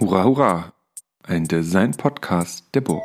[0.00, 0.72] Hurra, hurra!
[1.24, 3.02] Ein Design-Podcast der Burg.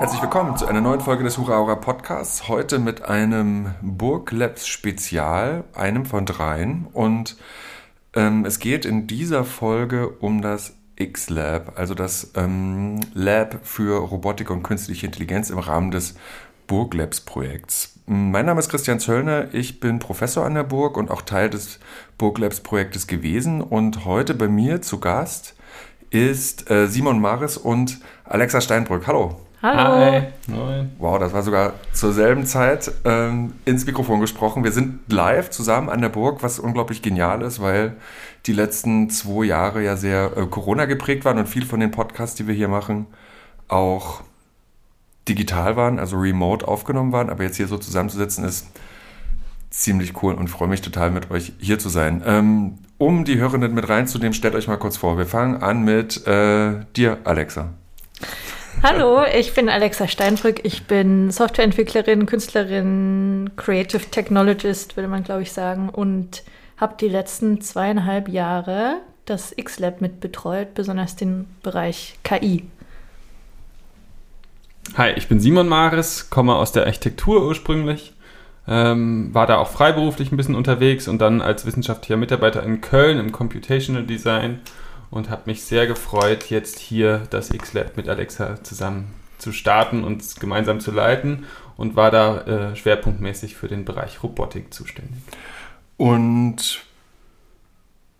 [0.00, 2.48] Herzlich willkommen zu einer neuen Folge des Hurra Hurra Podcasts.
[2.48, 6.88] Heute mit einem Burglabs Spezial, einem von dreien.
[6.92, 7.36] Und
[8.14, 14.50] ähm, es geht in dieser Folge um das X-Lab, also das ähm, Lab für Robotik
[14.50, 16.14] und künstliche Intelligenz im Rahmen des
[16.66, 17.94] Burglabs-Projekts.
[18.06, 21.78] Mein Name ist Christian Zöllner, ich bin Professor an der Burg und auch Teil des
[22.18, 23.60] Burglabs-Projektes gewesen.
[23.60, 25.54] Und heute bei mir zu Gast
[26.10, 29.06] ist äh, Simon Maris und Alexa Steinbrück.
[29.06, 29.47] Hallo.
[29.60, 30.12] Hallo.
[30.12, 30.22] Hi.
[30.46, 30.92] Moin.
[30.98, 34.62] Wow, das war sogar zur selben Zeit ähm, ins Mikrofon gesprochen.
[34.62, 37.96] Wir sind live zusammen an der Burg, was unglaublich genial ist, weil
[38.46, 42.36] die letzten zwei Jahre ja sehr äh, Corona geprägt waren und viel von den Podcasts,
[42.36, 43.06] die wir hier machen,
[43.66, 44.22] auch
[45.28, 47.28] digital waren, also remote aufgenommen waren.
[47.28, 48.68] Aber jetzt hier so zusammenzusitzen ist
[49.70, 52.22] ziemlich cool und freue mich total mit euch hier zu sein.
[52.24, 55.18] Ähm, um die Hörenden mit reinzunehmen, stellt euch mal kurz vor.
[55.18, 57.70] Wir fangen an mit äh, dir, Alexa.
[58.80, 60.60] Hallo, ich bin Alexa Steinbrück.
[60.62, 66.44] Ich bin Softwareentwicklerin, Künstlerin, Creative Technologist, würde man glaube ich sagen, und
[66.76, 72.64] habe die letzten zweieinhalb Jahre das X-Lab mitbetreut, besonders den Bereich KI.
[74.96, 78.14] Hi, ich bin Simon Maris, komme aus der Architektur ursprünglich,
[78.68, 83.18] ähm, war da auch freiberuflich ein bisschen unterwegs und dann als wissenschaftlicher Mitarbeiter in Köln
[83.18, 84.60] im Computational Design
[85.10, 90.40] und habe mich sehr gefreut, jetzt hier das X-Lab mit Alexa zusammen zu starten und
[90.40, 95.20] gemeinsam zu leiten und war da äh, schwerpunktmäßig für den Bereich Robotik zuständig.
[95.96, 96.84] Und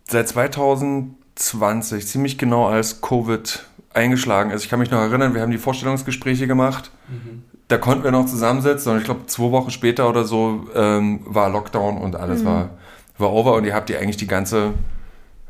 [0.08, 5.50] seit 2020, ziemlich genau als Covid eingeschlagen ist, ich kann mich noch erinnern, wir haben
[5.50, 6.90] die Vorstellungsgespräche gemacht.
[7.08, 7.42] Mhm.
[7.66, 11.50] Da konnten wir noch zusammensitzen und ich glaube, zwei Wochen später oder so ähm, war
[11.50, 12.46] Lockdown und alles mhm.
[12.46, 12.70] war,
[13.18, 14.72] war over und ihr habt ihr eigentlich die ganze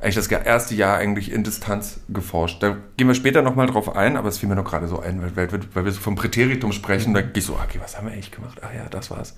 [0.00, 2.62] eigentlich das erste Jahr eigentlich in Distanz geforscht.
[2.62, 5.20] Da gehen wir später nochmal drauf ein, aber es fiel mir noch gerade so ein,
[5.34, 8.12] weil, weil, wir so vom Präteritum sprechen, da gehe ich so, okay, was haben wir
[8.12, 8.60] eigentlich gemacht?
[8.62, 9.34] Ah ja, das war's.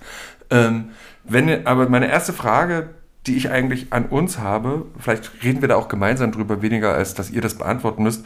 [0.51, 0.91] Ähm,
[1.23, 2.91] wenn, aber meine erste Frage,
[3.25, 7.15] die ich eigentlich an uns habe, vielleicht reden wir da auch gemeinsam drüber, weniger als
[7.15, 8.25] dass ihr das beantworten müsst.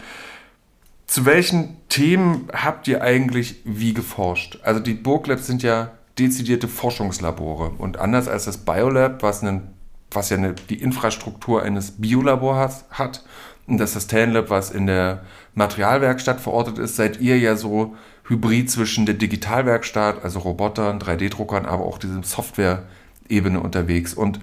[1.07, 4.59] Zu welchen Themen habt ihr eigentlich wie geforscht?
[4.63, 9.74] Also die Burglabs sind ja dezidierte Forschungslabore und anders als das Biolab, was ein
[10.15, 13.23] was ja eine, die Infrastruktur eines Biolabors hat,
[13.67, 15.23] und das Sustain Lab, was in der
[15.55, 17.95] Materialwerkstatt verortet ist, seid ihr ja so
[18.27, 24.13] hybrid zwischen der Digitalwerkstatt, also Robotern, 3D-Druckern, aber auch diesem Software-Ebene unterwegs.
[24.13, 24.39] Und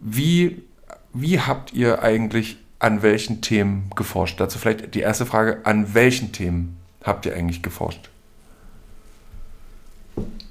[0.00, 0.62] wie,
[1.12, 4.40] wie habt ihr eigentlich an welchen Themen geforscht?
[4.40, 8.08] Dazu vielleicht die erste Frage, an welchen Themen habt ihr eigentlich geforscht?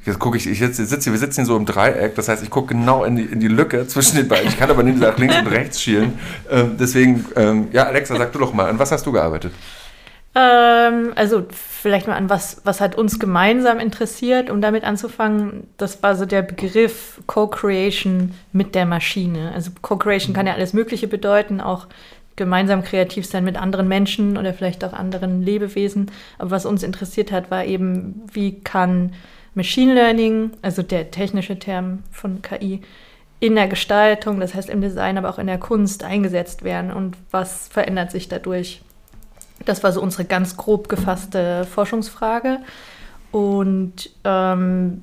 [0.07, 2.49] Jetzt gucke ich, ich sitze, sitze, wir sitzen hier so im Dreieck, das heißt, ich
[2.49, 4.47] gucke genau in die, in die Lücke zwischen den beiden.
[4.47, 6.17] Ich kann aber nicht nach links und rechts schielen.
[6.49, 9.51] Ähm, deswegen, ähm, ja, Alexa, sag du doch mal, an was hast du gearbeitet?
[10.33, 15.67] Ähm, also vielleicht mal an was, was hat uns gemeinsam interessiert, um damit anzufangen.
[15.75, 19.51] Das war so der Begriff Co-Creation mit der Maschine.
[19.53, 21.87] Also Co-Creation kann ja alles Mögliche bedeuten, auch
[22.37, 26.11] gemeinsam kreativ sein mit anderen Menschen oder vielleicht auch anderen Lebewesen.
[26.37, 29.11] Aber was uns interessiert hat, war eben, wie kann
[29.57, 32.81] Machine Learning, also der technische Term von KI,
[33.39, 37.17] in der Gestaltung, das heißt im Design, aber auch in der Kunst eingesetzt werden und
[37.31, 38.81] was verändert sich dadurch?
[39.65, 42.59] Das war so unsere ganz grob gefasste Forschungsfrage.
[43.31, 45.01] Und ähm,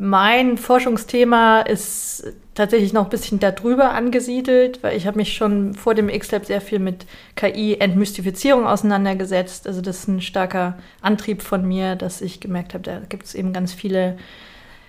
[0.00, 5.94] mein Forschungsthema ist tatsächlich noch ein bisschen darüber angesiedelt, weil ich habe mich schon vor
[5.94, 7.06] dem X-Lab sehr viel mit
[7.36, 9.66] KI-Entmystifizierung auseinandergesetzt.
[9.66, 13.34] Also das ist ein starker Antrieb von mir, dass ich gemerkt habe, da gibt es
[13.34, 14.16] eben ganz viele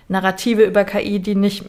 [0.08, 1.64] Narrative über KI, die nicht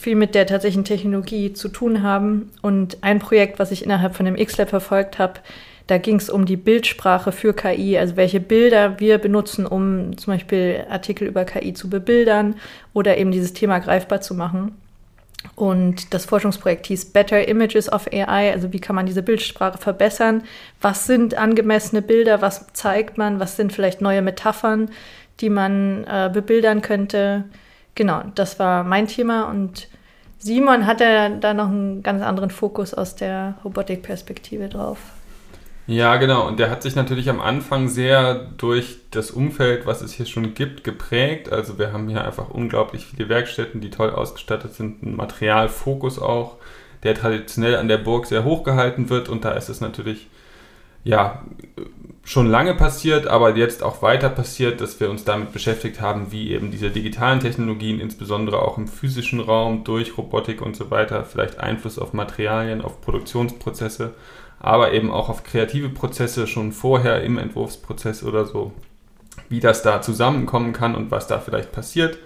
[0.00, 2.50] viel mit der tatsächlichen Technologie zu tun haben.
[2.62, 5.34] Und ein Projekt, was ich innerhalb von dem X-Lab verfolgt habe,
[5.88, 10.34] da ging es um die Bildsprache für KI, also welche Bilder wir benutzen, um zum
[10.34, 12.56] Beispiel Artikel über KI zu bebildern
[12.92, 14.76] oder eben dieses Thema greifbar zu machen.
[15.56, 20.42] Und das Forschungsprojekt hieß Better Images of AI, also wie kann man diese Bildsprache verbessern?
[20.82, 22.42] Was sind angemessene Bilder?
[22.42, 23.40] Was zeigt man?
[23.40, 24.90] Was sind vielleicht neue Metaphern,
[25.40, 27.44] die man äh, bebildern könnte?
[27.94, 29.88] Genau, das war mein Thema und
[30.38, 34.98] Simon hatte da noch einen ganz anderen Fokus aus der Robotikperspektive drauf.
[35.88, 36.46] Ja, genau.
[36.46, 40.52] Und der hat sich natürlich am Anfang sehr durch das Umfeld, was es hier schon
[40.52, 41.50] gibt, geprägt.
[41.50, 46.56] Also wir haben hier einfach unglaublich viele Werkstätten, die toll ausgestattet sind, ein Materialfokus auch,
[47.04, 49.30] der traditionell an der Burg sehr hoch gehalten wird.
[49.30, 50.26] Und da ist es natürlich
[51.04, 51.42] ja
[52.22, 56.50] schon lange passiert, aber jetzt auch weiter passiert, dass wir uns damit beschäftigt haben, wie
[56.50, 61.60] eben diese digitalen Technologien, insbesondere auch im physischen Raum durch Robotik und so weiter, vielleicht
[61.60, 64.12] Einfluss auf Materialien, auf Produktionsprozesse,
[64.60, 68.72] aber eben auch auf kreative Prozesse schon vorher im Entwurfsprozess oder so,
[69.48, 72.18] wie das da zusammenkommen kann und was da vielleicht passiert.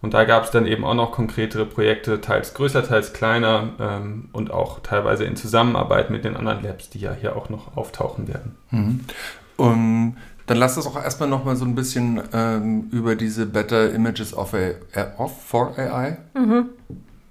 [0.00, 4.28] Und da gab es dann eben auch noch konkretere Projekte, teils größer, teils kleiner ähm,
[4.32, 8.28] und auch teilweise in Zusammenarbeit mit den anderen Labs, die ja hier auch noch auftauchen
[8.28, 8.56] werden.
[8.70, 9.00] Mhm.
[9.56, 13.92] Um, dann lass uns auch erstmal noch mal so ein bisschen ähm, über diese Better
[13.92, 14.76] Images of, A,
[15.18, 16.18] of for AI.
[16.34, 16.68] Mhm.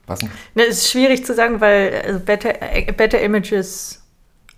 [0.05, 0.29] Was denn?
[0.53, 2.53] Ne, es ist schwierig zu sagen, weil also Better,
[2.97, 4.03] Better Images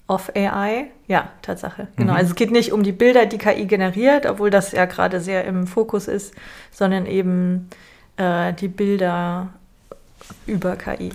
[0.10, 1.88] of AI, ja, Tatsache.
[1.96, 2.14] Genau.
[2.14, 2.18] Mhm.
[2.18, 5.46] Also es geht nicht um die Bilder, die KI generiert, obwohl das ja gerade sehr
[5.46, 6.34] im Fokus ist,
[6.72, 7.70] sondern eben
[8.18, 9.50] äh, die Bilder
[10.48, 11.12] über KI.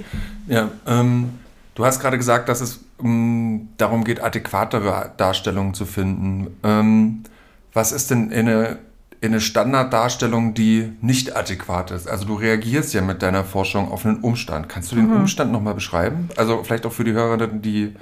[0.46, 1.30] Ja, ähm,
[1.74, 6.56] du hast gerade gesagt, dass es um, darum geht, adäquatere Darstellungen zu finden.
[6.62, 7.24] Ähm,
[7.72, 8.78] was ist denn eine,
[9.20, 12.08] eine Standarddarstellung, die nicht adäquat ist?
[12.08, 14.68] Also du reagierst ja mit deiner Forschung auf einen Umstand.
[14.68, 15.16] Kannst du den mhm.
[15.16, 16.28] Umstand nochmal beschreiben?
[16.36, 17.96] Also vielleicht auch für die Hörerinnen, die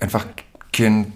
[0.00, 0.26] einfach
[0.72, 1.12] keinen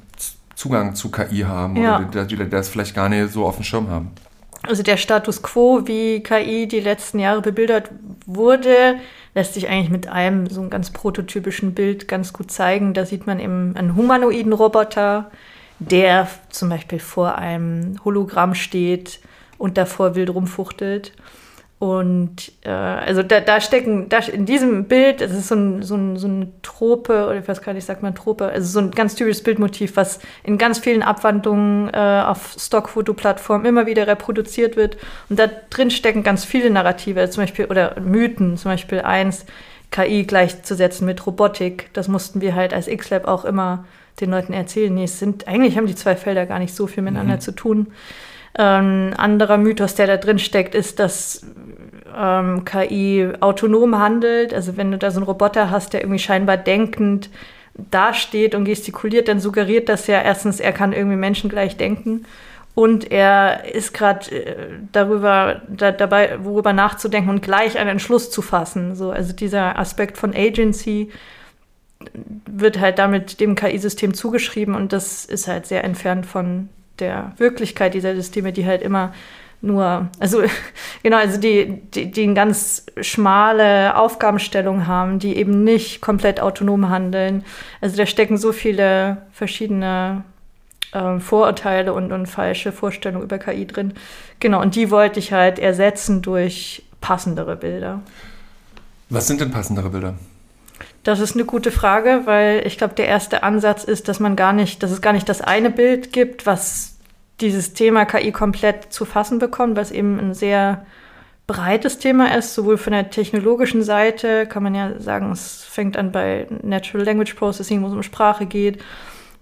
[0.55, 2.01] Zugang zu KI haben ja.
[2.01, 4.11] oder die, die das vielleicht gar nicht so auf dem Schirm haben.
[4.63, 7.91] Also der Status quo, wie KI die letzten Jahre bebildert
[8.27, 8.97] wurde,
[9.35, 12.93] lässt sich eigentlich mit einem so einem ganz prototypischen Bild ganz gut zeigen.
[12.93, 15.31] Da sieht man eben einen humanoiden Roboter,
[15.79, 19.21] der zum Beispiel vor einem Hologramm steht
[19.59, 21.13] und davor wild rumfuchtelt.
[21.79, 25.95] Und äh, also da, da stecken, da in diesem Bild, es ist so, ein, so,
[25.95, 28.91] ein, so eine Trope, oder ich weiß gar nicht, sagt man Trope, also so ein
[28.91, 34.97] ganz typisches Bildmotiv, was in ganz vielen Abwandlungen äh, auf Stockfotoplattformen immer wieder reproduziert wird.
[35.29, 39.47] Und da drin stecken ganz viele Narrative, zum Beispiel, oder Mythen, zum Beispiel eins,
[39.93, 41.91] KI gleichzusetzen mit Robotik.
[41.93, 43.85] Das mussten wir halt als X-Lab auch immer
[44.21, 44.93] den Leuten erzählen.
[44.93, 47.41] Nee, es sind, eigentlich haben die zwei Felder gar nicht so viel miteinander mhm.
[47.41, 47.87] zu tun.
[48.55, 51.47] Ein ähm, anderer Mythos, der da drin steckt, ist, dass
[52.17, 54.53] ähm, KI autonom handelt.
[54.53, 57.31] Also wenn du da so einen Roboter hast, der irgendwie scheinbar denkend
[57.91, 62.25] dasteht und gestikuliert, dann suggeriert das ja erstens, er kann irgendwie menschengleich denken.
[62.75, 68.41] Und er ist gerade äh, darüber da, dabei, worüber nachzudenken und gleich einen Entschluss zu
[68.41, 68.94] fassen.
[68.94, 71.11] So, also dieser Aspekt von Agency
[72.47, 76.69] wird halt damit dem KI-System zugeschrieben und das ist halt sehr entfernt von
[77.00, 79.12] der Wirklichkeit dieser Systeme, die halt immer
[79.61, 80.43] nur, also
[81.03, 86.89] genau, also die, die, die eine ganz schmale Aufgabenstellung haben, die eben nicht komplett autonom
[86.89, 87.45] handeln.
[87.81, 90.23] Also da stecken so viele verschiedene
[90.93, 93.94] äh, Vorurteile und, und falsche Vorstellungen über KI drin.
[94.41, 98.01] Genau, und die wollte ich halt ersetzen durch passendere Bilder.
[99.11, 100.15] Was sind denn passendere Bilder?
[101.08, 104.52] Das ist eine gute Frage, weil ich glaube, der erste Ansatz ist, dass man gar
[104.52, 106.99] nicht, dass es gar nicht das eine Bild gibt, was
[107.40, 110.84] dieses Thema KI komplett zu fassen bekommt, was eben ein sehr
[111.46, 116.12] breites Thema ist, sowohl von der technologischen Seite, kann man ja sagen, es fängt an
[116.12, 118.76] bei Natural Language Processing, wo es um Sprache geht,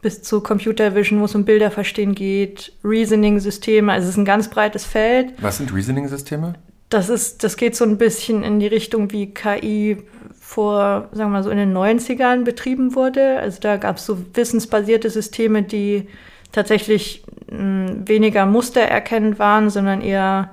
[0.03, 4.25] bis zu Computer Vision, wo es um Bilder verstehen geht, Reasoning-Systeme, also es ist ein
[4.25, 5.33] ganz breites Feld.
[5.41, 6.55] Was sind Reasoning-Systeme?
[6.91, 10.05] Das ist, das geht so ein bisschen in die Richtung, wie KI
[10.47, 13.41] vor, sagen wir mal so, in den 90ern betrieben wurde.
[13.41, 16.09] Also da gab es so wissensbasierte Systeme, die
[16.53, 20.51] tatsächlich mh, weniger mustererkennend waren, sondern eher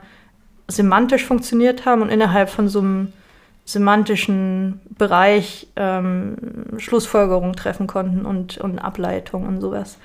[0.68, 3.14] semantisch funktioniert haben und innerhalb von so einem
[3.66, 6.38] semantischen Bereich ähm,
[6.78, 10.00] Schlussfolgerungen treffen konnten und, und Ableitungen und sowas.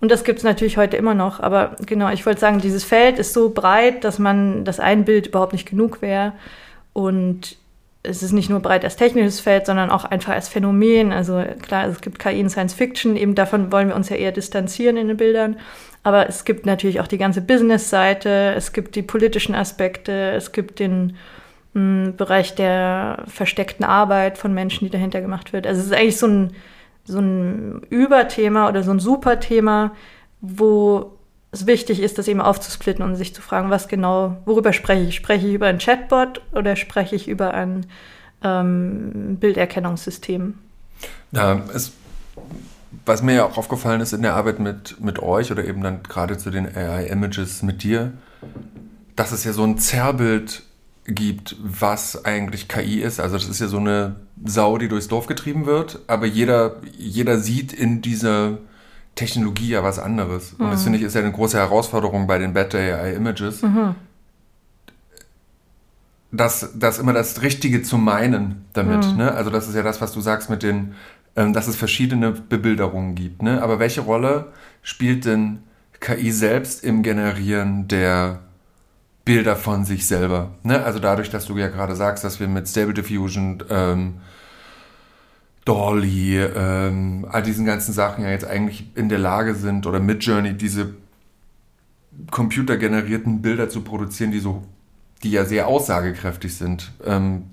[0.00, 1.40] Und das gibt es natürlich heute immer noch.
[1.40, 5.26] Aber genau, ich wollte sagen, dieses Feld ist so breit, dass man das ein Bild
[5.26, 6.34] überhaupt nicht genug wäre.
[6.92, 7.56] Und
[8.02, 11.12] es ist nicht nur breit als technisches Feld, sondern auch einfach als Phänomen.
[11.12, 14.32] Also klar, es gibt KI in Science Fiction, eben davon wollen wir uns ja eher
[14.32, 15.56] distanzieren in den Bildern.
[16.04, 20.78] Aber es gibt natürlich auch die ganze Business-Seite, es gibt die politischen Aspekte, es gibt
[20.78, 21.16] den
[21.74, 25.66] mh, hm, Bereich der versteckten Arbeit von Menschen, die dahinter gemacht wird.
[25.66, 26.52] Also es ist eigentlich so ein,
[27.04, 29.92] so ein Überthema oder so ein Superthema,
[30.40, 31.17] wo
[31.50, 35.14] es wichtig ist, das eben aufzusplitten und sich zu fragen, was genau, worüber spreche ich?
[35.14, 37.86] Spreche ich über ein Chatbot oder spreche ich über ein
[38.42, 40.54] ähm, Bilderkennungssystem?
[41.32, 41.92] Ja, es,
[43.06, 46.02] was mir ja auch aufgefallen ist in der Arbeit mit, mit euch oder eben dann
[46.02, 48.12] gerade zu den AI-Images mit dir,
[49.16, 50.62] dass es ja so ein Zerrbild
[51.06, 53.18] gibt, was eigentlich KI ist.
[53.18, 57.38] Also das ist ja so eine Sau, die durchs Dorf getrieben wird, aber jeder, jeder
[57.38, 58.58] sieht in dieser
[59.14, 60.54] Technologie ja was anderes.
[60.54, 60.70] Und mhm.
[60.70, 63.62] das finde ich ist ja eine große Herausforderung bei den Bad AI Images.
[63.62, 63.94] Mhm.
[66.30, 69.06] Das, das immer das Richtige zu meinen damit.
[69.06, 69.16] Mhm.
[69.16, 69.32] Ne?
[69.32, 70.94] Also das ist ja das, was du sagst mit den
[71.38, 73.42] ähm, dass es verschiedene Bebilderungen gibt.
[73.42, 73.62] Ne?
[73.62, 75.60] Aber welche Rolle spielt denn
[76.00, 78.40] KI selbst im Generieren der
[79.24, 80.50] Bilder von sich selber?
[80.64, 80.82] Ne?
[80.82, 84.14] Also dadurch, dass du ja gerade sagst, dass wir mit Stable Diffusion, ähm,
[85.68, 90.24] Dolly, ähm, all diesen ganzen Sachen ja jetzt eigentlich in der Lage sind oder mit
[90.24, 90.94] Journey diese
[92.30, 94.62] computergenerierten Bilder zu produzieren, die so,
[95.22, 96.92] die ja sehr aussagekräftig sind.
[97.04, 97.44] Ähm,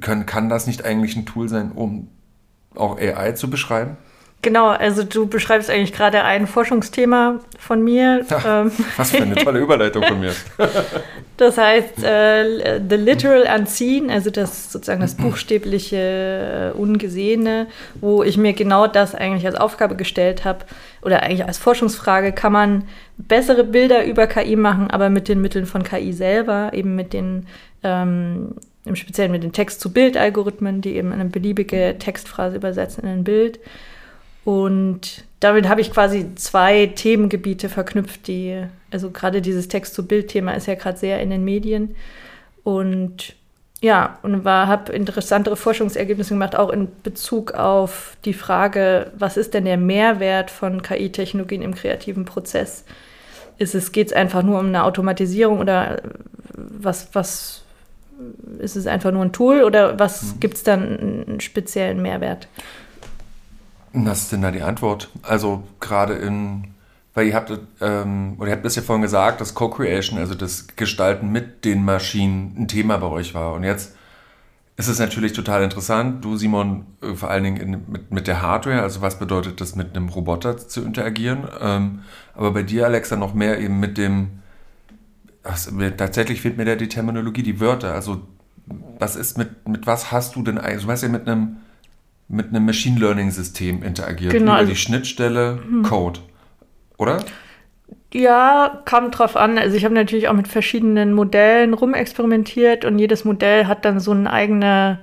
[0.00, 2.08] kann, kann das nicht eigentlich ein Tool sein, um
[2.74, 3.96] auch AI zu beschreiben?
[4.46, 8.24] Genau, also du beschreibst eigentlich gerade ein Forschungsthema von mir.
[8.30, 8.70] Ja, ähm.
[8.96, 10.32] Was für eine tolle Überleitung von mir.
[11.36, 17.66] das heißt, äh, The Literal Unseen, also das sozusagen das buchstäbliche äh, Ungesehene,
[18.00, 20.60] wo ich mir genau das eigentlich als Aufgabe gestellt habe
[21.02, 22.84] oder eigentlich als Forschungsfrage, kann man
[23.16, 27.48] bessere Bilder über KI machen, aber mit den Mitteln von KI selber, eben mit den
[27.82, 33.58] ähm, im Speziellen mit den Text-zu-Bild-Algorithmen, die eben eine beliebige Textphrase übersetzen in ein Bild.
[34.46, 38.62] Und damit habe ich quasi zwei Themengebiete verknüpft, die,
[38.92, 41.96] also gerade dieses Text-zu-Bild-Thema ist ja gerade sehr in den Medien.
[42.62, 43.34] Und
[43.80, 49.64] ja, und habe interessantere Forschungsergebnisse gemacht, auch in Bezug auf die Frage, was ist denn
[49.64, 52.84] der Mehrwert von KI-Technologien im kreativen Prozess?
[53.58, 56.02] Ist es, geht es einfach nur um eine Automatisierung oder
[56.54, 57.64] was, was
[58.60, 60.40] ist es einfach nur ein Tool oder was mhm.
[60.40, 62.46] gibt es dann einen speziellen Mehrwert?
[64.04, 65.08] Was ist denn da die Antwort?
[65.22, 66.74] Also gerade in,
[67.14, 67.50] weil ihr habt,
[67.80, 71.82] ähm, oder ihr habt das ja vorhin gesagt, dass Co-Creation, also das Gestalten mit den
[71.82, 73.54] Maschinen ein Thema bei euch war.
[73.54, 73.96] Und jetzt
[74.76, 78.42] ist es natürlich total interessant, du Simon, äh, vor allen Dingen in, mit, mit der
[78.42, 82.00] Hardware, also was bedeutet das mit einem Roboter zu interagieren, ähm,
[82.34, 84.42] aber bei dir Alexa noch mehr eben mit dem,
[85.42, 85.58] ach,
[85.96, 88.20] tatsächlich fehlt mir da die Terminologie, die Wörter, also
[88.98, 91.56] was ist mit, mit was hast du denn eigentlich, du hast ja mit einem
[92.28, 94.32] mit einem Machine Learning System interagiert.
[94.32, 94.52] Genau.
[94.52, 95.82] Über also die Schnittstelle hm.
[95.82, 96.20] Code.
[96.98, 97.24] Oder?
[98.12, 99.58] Ja, kommt drauf an.
[99.58, 104.12] Also ich habe natürlich auch mit verschiedenen Modellen rumexperimentiert und jedes Modell hat dann so
[104.12, 105.00] eine eigene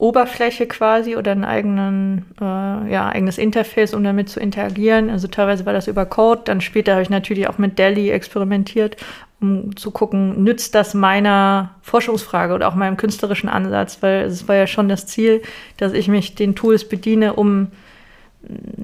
[0.00, 5.10] Oberfläche quasi oder ein eigenen, äh, ja, eigenes Interface, um damit zu interagieren.
[5.10, 6.42] Also teilweise war das über Code.
[6.44, 8.96] Dann später habe ich natürlich auch mit Delhi experimentiert
[9.40, 14.56] um zu gucken, nützt das meiner Forschungsfrage oder auch meinem künstlerischen Ansatz, weil es war
[14.56, 15.42] ja schon das Ziel,
[15.78, 17.68] dass ich mich den Tools bediene, um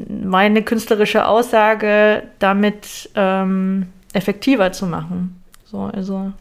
[0.09, 5.43] meine künstlerische Aussage damit ähm, effektiver zu machen.
[5.65, 6.33] So, also.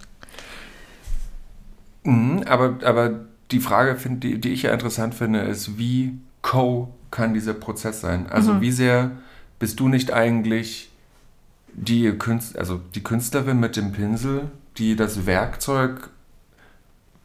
[2.03, 6.93] Mhm, aber, aber die Frage, find, die, die ich ja interessant finde, ist, wie co
[7.11, 8.27] kann dieser Prozess sein?
[8.27, 8.61] Also mhm.
[8.61, 9.11] wie sehr
[9.59, 10.91] bist du nicht eigentlich
[11.73, 16.09] die, Künst, also die Künstlerin mit dem Pinsel, die das Werkzeug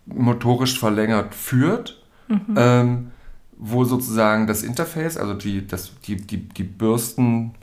[0.07, 2.55] motorisch verlängert führt, mhm.
[2.57, 3.11] ähm,
[3.59, 7.55] wo sozusagen das Interface, also die, das, die, die, die Bürstenlänge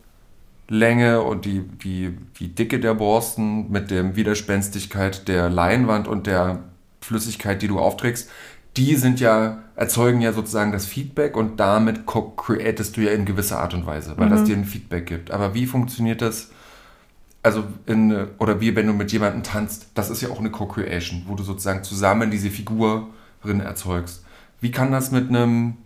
[1.21, 6.59] und die, die, die Dicke der Borsten mit der Widerspenstigkeit der Leinwand und der
[7.07, 8.29] Flüssigkeit, die du aufträgst,
[8.75, 13.59] die sind ja, erzeugen ja sozusagen das Feedback und damit createst du ja in gewisser
[13.59, 14.31] Art und Weise, weil mhm.
[14.31, 15.31] das dir ein Feedback gibt.
[15.31, 16.51] Aber wie funktioniert das
[17.47, 21.23] also in, oder wie wenn du mit jemandem tanzt, das ist ja auch eine Co-Creation,
[21.27, 24.25] wo du sozusagen zusammen diese Figurin erzeugst.
[24.59, 25.77] Wie kann das mit einem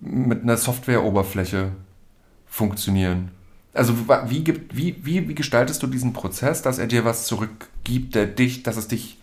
[0.00, 1.72] mit einer Softwareoberfläche
[2.46, 3.30] funktionieren?
[3.74, 3.94] Also
[4.26, 8.26] wie, gibt, wie, wie, wie gestaltest du diesen Prozess, dass er dir was zurückgibt, der
[8.26, 9.17] dich, dass es dich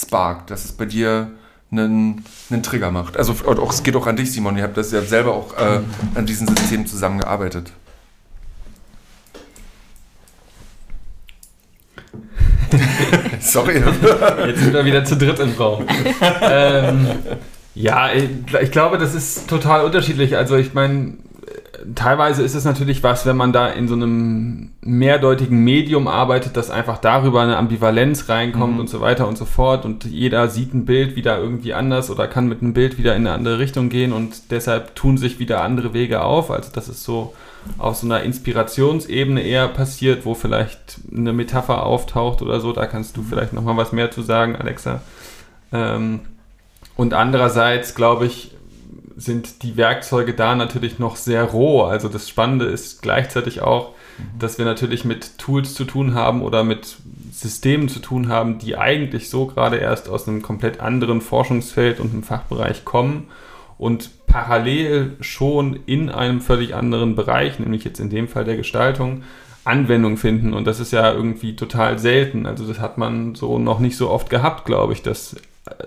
[0.00, 1.30] sparkt, dass es bei dir
[1.70, 3.16] einen, einen Trigger macht?
[3.16, 4.56] Also auch, es geht auch an dich, Simon.
[4.56, 5.80] Ihr habt das ja selber auch äh,
[6.14, 7.72] an diesem System zusammengearbeitet.
[13.40, 13.82] Sorry.
[14.46, 15.86] Jetzt sind wir wieder zu dritt im Raum.
[16.40, 17.06] ähm,
[17.74, 18.28] ja, ich,
[18.62, 20.36] ich, glaube, das ist total unterschiedlich.
[20.36, 21.14] Also ich meine,
[21.94, 26.70] teilweise ist es natürlich was, wenn man da in so einem mehrdeutigen Medium arbeitet, dass
[26.70, 28.80] einfach darüber eine Ambivalenz reinkommt mhm.
[28.80, 32.28] und so weiter und so fort und jeder sieht ein Bild wieder irgendwie anders oder
[32.28, 35.62] kann mit einem Bild wieder in eine andere Richtung gehen und deshalb tun sich wieder
[35.62, 36.50] andere Wege auf.
[36.50, 37.34] Also das ist so
[37.78, 42.72] auf so einer Inspirationsebene eher passiert, wo vielleicht eine Metapher auftaucht oder so.
[42.72, 45.02] Da kannst du vielleicht noch mal was mehr zu sagen, Alexa.
[45.72, 46.20] Ähm,
[46.96, 48.52] und andererseits, glaube ich,
[49.20, 51.82] sind die Werkzeuge da natürlich noch sehr roh.
[51.82, 53.94] Also das Spannende ist gleichzeitig auch,
[54.38, 56.96] dass wir natürlich mit Tools zu tun haben oder mit
[57.32, 62.12] Systemen zu tun haben, die eigentlich so gerade erst aus einem komplett anderen Forschungsfeld und
[62.12, 63.28] einem Fachbereich kommen
[63.78, 69.22] und parallel schon in einem völlig anderen Bereich, nämlich jetzt in dem Fall der Gestaltung,
[69.64, 70.54] Anwendung finden.
[70.54, 72.46] Und das ist ja irgendwie total selten.
[72.46, 75.36] Also das hat man so noch nicht so oft gehabt, glaube ich, dass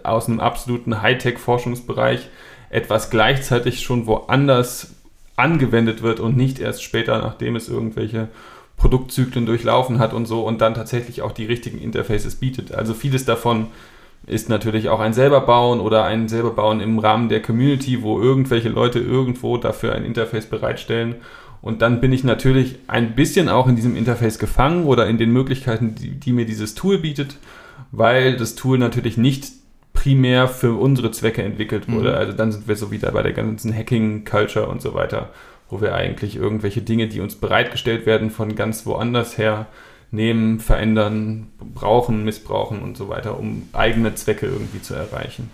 [0.04, 2.30] aus einem absoluten Hightech-Forschungsbereich
[2.74, 4.96] etwas gleichzeitig schon woanders
[5.36, 8.30] angewendet wird und nicht erst später, nachdem es irgendwelche
[8.78, 12.74] Produktzyklen durchlaufen hat und so und dann tatsächlich auch die richtigen Interfaces bietet.
[12.74, 13.68] Also vieles davon
[14.26, 18.20] ist natürlich auch ein selber bauen oder ein selber bauen im Rahmen der Community, wo
[18.20, 21.16] irgendwelche Leute irgendwo dafür ein Interface bereitstellen.
[21.62, 25.32] Und dann bin ich natürlich ein bisschen auch in diesem Interface gefangen oder in den
[25.32, 27.38] Möglichkeiten, die, die mir dieses Tool bietet,
[27.92, 29.63] weil das Tool natürlich nicht
[29.94, 32.10] primär für unsere Zwecke entwickelt wurde.
[32.10, 32.16] Mhm.
[32.16, 35.30] Also dann sind wir so wieder bei der ganzen Hacking-Culture und so weiter,
[35.70, 39.68] wo wir eigentlich irgendwelche Dinge, die uns bereitgestellt werden, von ganz woanders her
[40.12, 45.50] nehmen, verändern, brauchen, missbrauchen und so weiter, um eigene Zwecke irgendwie zu erreichen.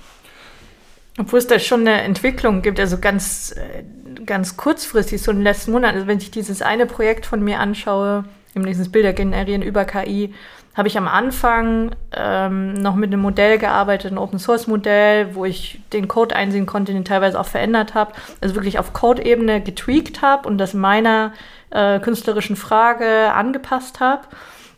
[1.17, 3.84] Obwohl es da schon eine Entwicklung gibt, also ganz, äh,
[4.25, 7.60] ganz kurzfristig, so in den letzten Monaten, also wenn ich dieses eine Projekt von mir
[7.60, 10.34] anschaue, im nächsten Bilder generieren über KI,
[10.76, 15.46] habe ich am Anfang ähm, noch mit einem Modell gearbeitet, ein Open Source Modell, wo
[15.46, 20.22] ich den Code einsehen konnte, den teilweise auch verändert habe, also wirklich auf Code-Ebene getweakt
[20.22, 21.34] habe und das meiner
[21.72, 24.24] äh, künstlerischen Frage angepasst habe.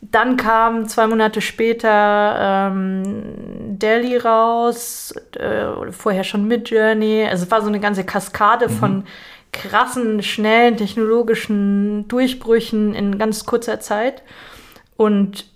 [0.01, 3.23] Dann kam zwei Monate später ähm,
[3.77, 7.27] Delhi raus, äh, vorher schon Midjourney.
[7.29, 8.73] Also es war so eine ganze Kaskade mhm.
[8.73, 9.03] von
[9.51, 14.23] krassen, schnellen technologischen Durchbrüchen in ganz kurzer Zeit.
[14.97, 15.50] Und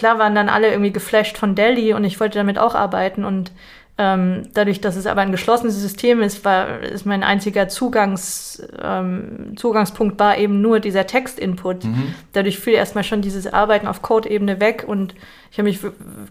[0.00, 3.52] klar waren dann alle irgendwie geflasht von Delhi und ich wollte damit auch arbeiten und
[3.98, 9.52] ähm, dadurch, dass es aber ein geschlossenes System ist, war, ist mein einziger Zugangs, ähm,
[9.56, 11.84] Zugangspunkt war eben nur dieser Textinput.
[11.84, 12.14] Mhm.
[12.32, 15.14] Dadurch fiel erstmal schon dieses Arbeiten auf Code-Ebene weg und
[15.50, 15.80] ich habe mich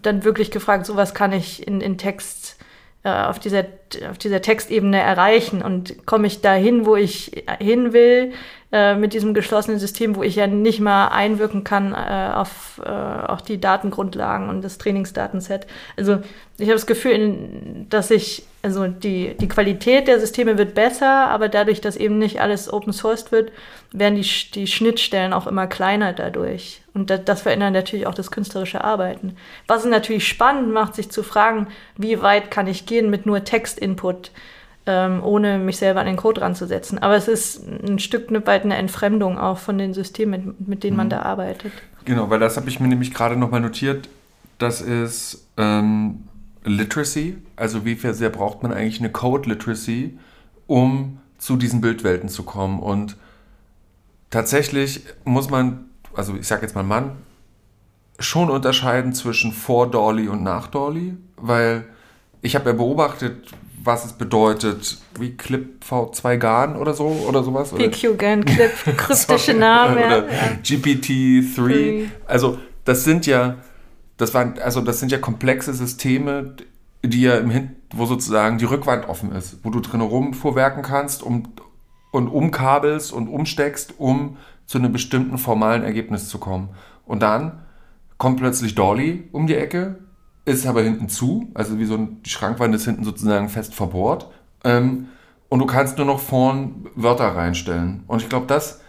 [0.02, 2.58] dann wirklich gefragt, so was kann ich in, in Text
[3.04, 3.66] äh, auf dieser,
[4.08, 8.32] auf dieser Textebene erreichen und komme ich dahin, wo ich hin will,
[8.72, 12.88] äh, mit diesem geschlossenen System, wo ich ja nicht mal einwirken kann äh, auf äh,
[12.88, 15.66] auch die Datengrundlagen und das Trainingsdatenset.
[15.96, 16.18] Also
[16.56, 17.36] ich habe das Gefühl,
[17.88, 22.40] dass ich, also die, die Qualität der Systeme wird besser, aber dadurch, dass eben nicht
[22.40, 23.50] alles open sourced wird,
[23.90, 26.82] werden die, die Schnittstellen auch immer kleiner dadurch.
[26.94, 29.34] Und das, das verändert natürlich auch das künstlerische Arbeiten.
[29.66, 33.42] Was es natürlich spannend macht, sich zu fragen, wie weit kann ich gehen mit nur
[33.80, 34.30] Textinput,
[34.86, 36.98] ähm, ohne mich selber an den Code ranzusetzen.
[36.98, 40.92] Aber es ist ein Stück weit eine Entfremdung auch von den Systemen, mit, mit denen
[40.92, 40.98] mhm.
[40.98, 41.72] man da arbeitet.
[42.04, 44.08] Genau, weil das habe ich mir nämlich gerade nochmal notiert.
[44.58, 46.24] Das ist ähm,
[46.64, 50.18] Literacy, also wie viel sehr braucht man eigentlich eine Code Literacy,
[50.66, 52.80] um zu diesen Bildwelten zu kommen.
[52.80, 53.16] Und
[54.30, 57.12] tatsächlich muss man, also ich sage jetzt mal Mann,
[58.18, 61.86] schon unterscheiden zwischen vor Dolly und nach Dolly, weil
[62.42, 63.50] ich habe ja beobachtet,
[63.82, 67.72] was es bedeutet, wie Clip V2 GAN oder so oder sowas.
[67.72, 69.96] PQ GAN Clip, kryptische Namen.
[69.96, 70.34] oder ja.
[70.62, 72.08] GPT-3.
[72.26, 73.56] Also das sind ja
[74.20, 76.54] das waren, also das sind ja komplexe Systeme,
[77.02, 81.22] die ja im Hin wo sozusagen die Rückwand offen ist, wo du drin rumfuhrwerken kannst
[81.22, 81.48] um,
[82.12, 86.68] und umkabelst und umsteckst, um zu einem bestimmten formalen Ergebnis zu kommen.
[87.04, 87.62] Und dann
[88.16, 89.98] kommt plötzlich Dolly um die Ecke,
[90.50, 94.30] ist aber hinten zu, also wie so ein, die Schrankwand ist hinten sozusagen fest verbohrt.
[94.64, 95.08] Ähm,
[95.48, 98.04] und du kannst nur noch vorn Wörter reinstellen.
[98.06, 98.80] Und ich glaube, das,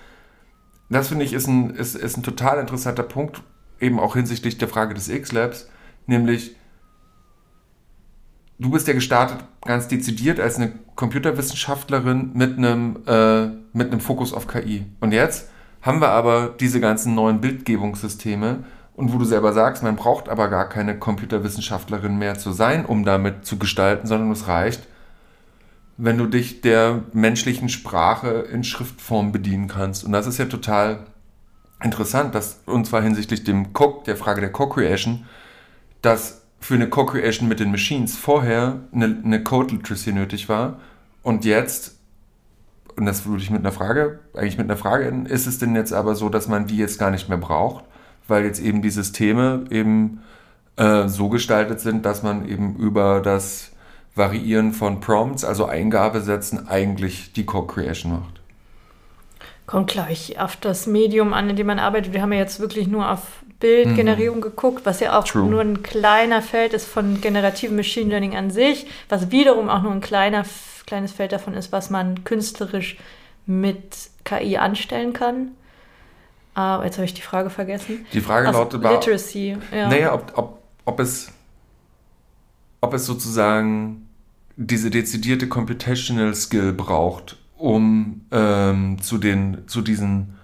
[0.89, 3.41] das finde ich ist ein, ist, ist ein total interessanter Punkt,
[3.79, 5.69] eben auch hinsichtlich der Frage des X-Labs,
[6.05, 6.55] nämlich
[8.59, 14.33] du bist ja gestartet ganz dezidiert als eine Computerwissenschaftlerin mit einem, äh, mit einem Fokus
[14.33, 14.85] auf KI.
[14.99, 15.49] Und jetzt
[15.81, 18.63] haben wir aber diese ganzen neuen Bildgebungssysteme
[18.95, 23.05] und wo du selber sagst, man braucht aber gar keine Computerwissenschaftlerin mehr zu sein, um
[23.05, 24.87] damit zu gestalten, sondern es reicht,
[25.97, 30.03] wenn du dich der menschlichen Sprache in Schriftform bedienen kannst.
[30.03, 31.05] Und das ist ja total
[31.83, 35.25] interessant, dass, und zwar hinsichtlich dem Co der Frage der Co-Creation,
[36.01, 40.79] dass für eine Co-Creation mit den Machines vorher eine, eine Code Literacy nötig war
[41.23, 41.97] und jetzt,
[42.95, 45.93] und das würde ich mit einer Frage, eigentlich mit einer Frage ist es denn jetzt
[45.93, 47.85] aber so, dass man die jetzt gar nicht mehr braucht,
[48.31, 50.23] weil jetzt eben die Systeme eben
[50.77, 53.71] äh, so gestaltet sind, dass man eben über das
[54.15, 58.41] Variieren von Prompts, also Eingabesätzen, eigentlich die Co-Creation macht?
[59.67, 62.13] Kommt gleich auf das Medium an, in dem man arbeitet.
[62.13, 63.21] Wir haben ja jetzt wirklich nur auf
[63.59, 64.41] Bildgenerierung mhm.
[64.41, 65.49] geguckt, was ja auch True.
[65.49, 69.93] nur ein kleiner Feld ist von generativem Machine Learning an sich, was wiederum auch nur
[69.93, 70.43] ein kleiner,
[70.87, 72.97] kleines Feld davon ist, was man künstlerisch
[73.45, 75.51] mit KI anstellen kann.
[76.53, 78.05] Aber jetzt habe ich die Frage vergessen.
[78.13, 79.57] Die Frage also lautet Literacy.
[79.73, 79.87] Ja.
[79.89, 81.31] Naja, ob, ob, ob, es,
[82.81, 84.09] ob es sozusagen
[84.57, 90.37] diese dezidierte Computational Skill braucht, um ähm, zu, den, zu diesen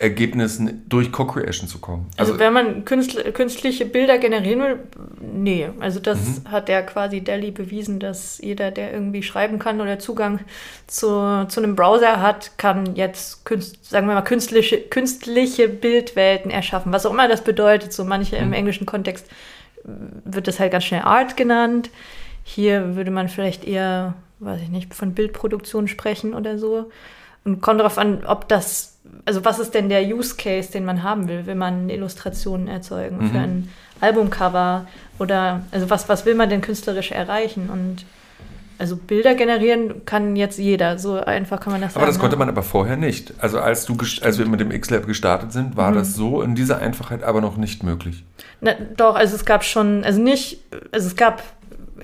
[0.00, 2.06] Ergebnissen durch Co-Creation zu kommen.
[2.16, 4.78] Also, also wenn man künstl künstliche Bilder generieren will,
[5.20, 5.68] nee.
[5.80, 6.52] Also das mhm.
[6.52, 10.38] hat ja quasi Delhi bewiesen, dass jeder, der irgendwie schreiben kann oder Zugang
[10.86, 16.92] zu, zu einem Browser hat, kann jetzt, künst, sagen wir mal, künstliche, künstliche Bildwelten erschaffen.
[16.92, 17.92] Was auch immer das bedeutet.
[17.92, 18.42] So manche mhm.
[18.42, 19.26] im englischen Kontext
[19.82, 21.90] wird das halt ganz schnell Art genannt.
[22.44, 26.90] Hier würde man vielleicht eher, weiß ich nicht, von Bildproduktion sprechen oder so.
[27.44, 28.97] Und kommt darauf an, ob das
[29.28, 31.44] also was ist denn der Use Case, den man haben will?
[31.44, 33.30] Will man Illustrationen erzeugen mhm.
[33.30, 33.68] für ein
[34.00, 34.86] Albumcover?
[35.18, 37.68] Oder also was, was will man denn künstlerisch erreichen?
[37.68, 38.06] Und
[38.78, 42.02] also Bilder generieren kann jetzt jeder, so einfach kann man das aber sagen.
[42.04, 42.38] Aber das konnte ne?
[42.38, 43.34] man aber vorher nicht.
[43.36, 45.96] Also als du als wir mit dem X-Lab gestartet sind, war mhm.
[45.96, 48.24] das so in dieser Einfachheit aber noch nicht möglich.
[48.62, 50.60] Na, doch, also es gab schon, also nicht,
[50.90, 51.42] also es gab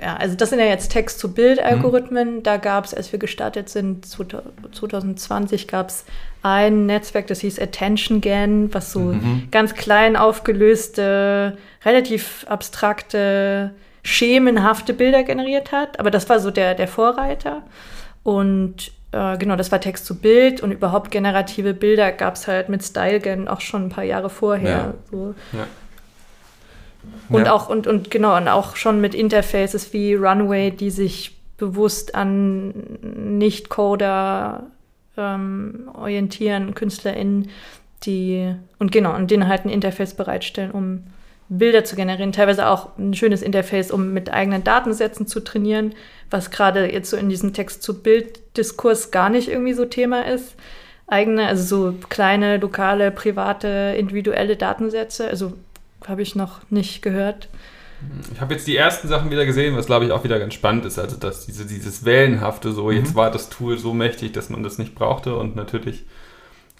[0.00, 2.36] ja, also das sind ja jetzt Text-to-Bild-Algorithmen.
[2.36, 2.42] Mhm.
[2.42, 6.04] Da gab es, als wir gestartet sind, 2020 gab es
[6.42, 9.48] ein Netzwerk, das hieß Attention Gan, was so mhm.
[9.50, 15.98] ganz klein aufgelöste, relativ abstrakte, schemenhafte Bilder generiert hat.
[15.98, 17.62] Aber das war so der, der Vorreiter.
[18.22, 22.68] Und äh, genau, das war Text zu Bild und überhaupt generative Bilder gab es halt
[22.68, 24.70] mit StyleGAN auch schon ein paar Jahre vorher.
[24.70, 24.94] Ja.
[25.10, 25.34] So.
[25.52, 25.66] Ja.
[27.28, 27.52] Und ja.
[27.52, 32.74] auch, und, und genau, und auch schon mit Interfaces wie Runway, die sich bewusst an
[33.38, 34.64] Nicht-Coder
[35.16, 37.50] ähm, orientieren, KünstlerInnen,
[38.04, 41.04] die und genau, und denen halt ein Interface bereitstellen, um
[41.48, 42.32] Bilder zu generieren.
[42.32, 45.94] Teilweise auch ein schönes Interface, um mit eigenen Datensätzen zu trainieren,
[46.30, 50.56] was gerade jetzt so in diesem Text-zu-Bild-Diskurs gar nicht irgendwie so Thema ist.
[51.06, 55.52] Eigene, also so kleine, lokale, private, individuelle Datensätze, also
[56.08, 57.48] habe ich noch nicht gehört.
[58.32, 60.84] Ich habe jetzt die ersten Sachen wieder gesehen, was glaube ich auch wieder ganz spannend
[60.84, 60.98] ist.
[60.98, 62.96] Also, dass diese, dieses Wellenhafte, so mhm.
[62.98, 65.36] jetzt war das Tool so mächtig, dass man das nicht brauchte.
[65.36, 66.04] Und natürlich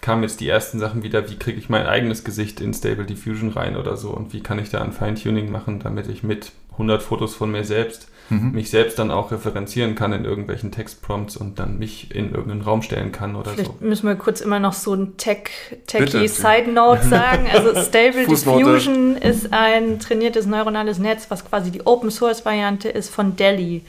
[0.01, 3.51] kamen jetzt die ersten Sachen wieder, wie kriege ich mein eigenes Gesicht in Stable Diffusion
[3.51, 7.03] rein oder so und wie kann ich da ein Feintuning machen, damit ich mit 100
[7.03, 8.53] Fotos von mir selbst mhm.
[8.53, 12.83] mich selbst dann auch referenzieren kann in irgendwelchen Textprompts und dann mich in irgendeinen Raum
[12.83, 13.85] stellen kann oder Vielleicht so.
[13.85, 15.51] müssen wir kurz immer noch so ein Tech,
[15.87, 17.47] techy Side Note sagen.
[17.53, 23.11] Also Stable Diffusion ist ein trainiertes neuronales Netz, was quasi die Open Source Variante ist
[23.11, 23.83] von Delhi.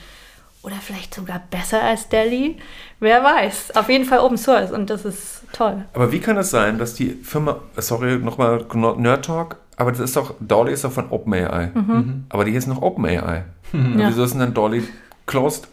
[0.64, 2.58] Oder vielleicht sogar besser als Delhi.
[3.00, 3.76] Wer weiß.
[3.76, 5.86] Auf jeden Fall Open Source und das ist toll.
[5.94, 8.66] Aber wie kann es sein, dass die Firma, sorry, nochmal
[8.98, 11.72] Nerd Talk, aber das ist doch, Dolly ist doch von OpenAI.
[11.74, 11.82] Mhm.
[11.82, 12.24] mhm.
[12.30, 13.44] Aber die ist noch OpenAI.
[13.72, 14.00] Mhm.
[14.00, 14.10] Ja.
[14.10, 14.84] Wieso ist denn dann Dolly
[15.26, 15.68] closed?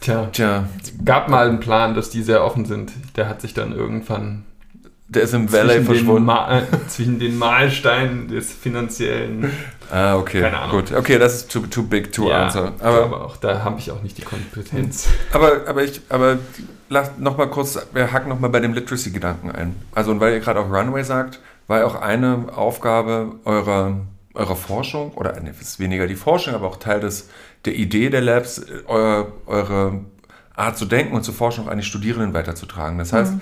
[0.00, 2.92] Tja, Tja, es gab mal einen Plan, dass die sehr offen sind.
[3.16, 4.44] Der hat sich dann irgendwann.
[5.08, 6.28] Der ist im Valley verschwunden.
[6.28, 9.52] äh, zwischen den Mahlsteinen des finanziellen.
[9.90, 10.40] Ah, okay.
[10.40, 10.80] Keine Ahnung.
[10.80, 12.72] Gut, okay, das ist too, too big to ja, answer.
[12.80, 15.08] Aber, aber auch da habe ich auch nicht die Kompetenz.
[15.32, 16.38] Aber, aber ich, aber
[16.88, 19.76] lass noch mal kurz, wir hacken noch mal bei dem Literacy-Gedanken ein.
[19.94, 21.40] Also, und weil ihr gerade auch Runway sagt,
[21.72, 24.02] war ja auch eine Aufgabe eurer
[24.34, 27.30] eurer Forschung, oder ne, ist weniger die Forschung, aber auch Teil des,
[27.64, 30.00] der Idee der Labs, äh, eure, eure
[30.54, 32.98] Art zu denken und zu forschen auch an die Studierenden weiterzutragen.
[32.98, 33.40] Das heißt, mhm.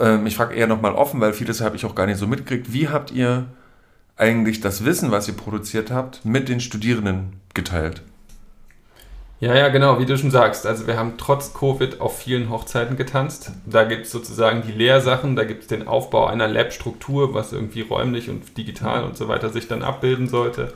[0.00, 2.72] ähm, ich frage eher nochmal offen, weil vieles habe ich auch gar nicht so mitgekriegt.
[2.72, 3.46] Wie habt ihr
[4.16, 8.02] eigentlich das Wissen, was ihr produziert habt, mit den Studierenden geteilt?
[9.40, 10.66] Ja, ja, genau, wie du schon sagst.
[10.66, 13.52] Also wir haben trotz Covid auf vielen Hochzeiten getanzt.
[13.66, 17.82] Da gibt es sozusagen die Lehrsachen, da gibt es den Aufbau einer Lab-Struktur, was irgendwie
[17.82, 20.72] räumlich und digital und so weiter sich dann abbilden sollte.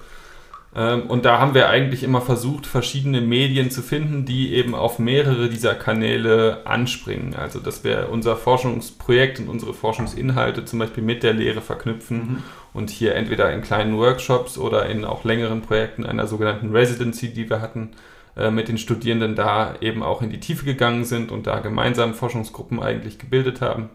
[0.77, 5.01] Ähm, und da haben wir eigentlich immer versucht, verschiedene Medien zu finden, die eben auf
[5.01, 7.35] mehrere dieser Kanäle anspringen.
[7.35, 12.43] Also dass wir unser Forschungsprojekt und unsere Forschungsinhalte zum Beispiel mit der Lehre verknüpfen mhm.
[12.73, 17.51] und hier entweder in kleinen Workshops oder in auch längeren Projekten einer sogenannten Residency, die
[17.51, 17.91] wir hatten,
[18.51, 22.81] mit den Studierenden da eben auch in die Tiefe gegangen sind und da gemeinsam Forschungsgruppen
[22.83, 23.91] eigentlich gebildet haben.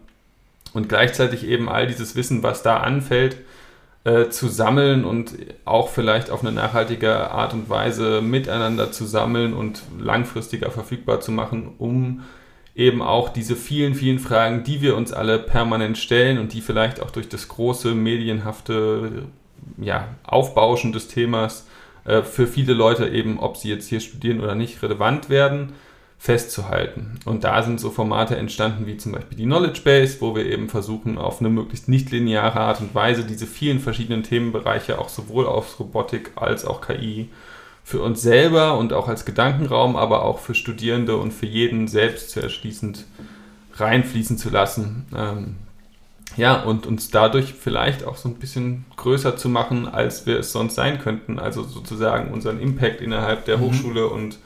[0.72, 3.38] Und gleichzeitig eben all dieses Wissen, was da anfällt,
[4.04, 9.52] äh, zu sammeln und auch vielleicht auf eine nachhaltige Art und Weise miteinander zu sammeln
[9.52, 12.22] und langfristiger verfügbar zu machen, um
[12.74, 17.02] eben auch diese vielen, vielen Fragen, die wir uns alle permanent stellen und die vielleicht
[17.02, 19.24] auch durch das große medienhafte
[19.78, 21.66] ja, Aufbauschen des Themas
[22.08, 25.74] äh, für viele Leute eben, ob sie jetzt hier studieren oder nicht, relevant werden,
[26.18, 27.20] festzuhalten.
[27.26, 30.68] Und da sind so Formate entstanden wie zum Beispiel die Knowledge Base, wo wir eben
[30.68, 35.46] versuchen, auf eine möglichst nicht lineare Art und Weise diese vielen verschiedenen Themenbereiche auch sowohl
[35.46, 37.28] auf Robotik als auch KI
[37.84, 42.30] für uns selber und auch als Gedankenraum, aber auch für Studierende und für jeden selbst
[42.30, 43.04] zu erschließend
[43.76, 45.06] reinfließen zu lassen.
[45.16, 45.56] Ähm,
[46.36, 50.52] ja, und uns dadurch vielleicht auch so ein bisschen größer zu machen, als wir es
[50.52, 51.38] sonst sein könnten.
[51.38, 53.62] Also sozusagen unseren Impact innerhalb der mhm.
[53.62, 54.38] Hochschule und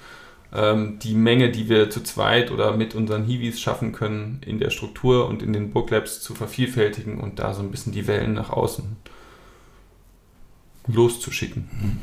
[0.55, 4.71] ähm, die Menge, die wir zu zweit oder mit unseren Hiwis schaffen können, in der
[4.71, 8.51] Struktur und in den Booklabs zu vervielfältigen und da so ein bisschen die Wellen nach
[8.51, 8.97] außen
[10.87, 12.01] loszuschicken.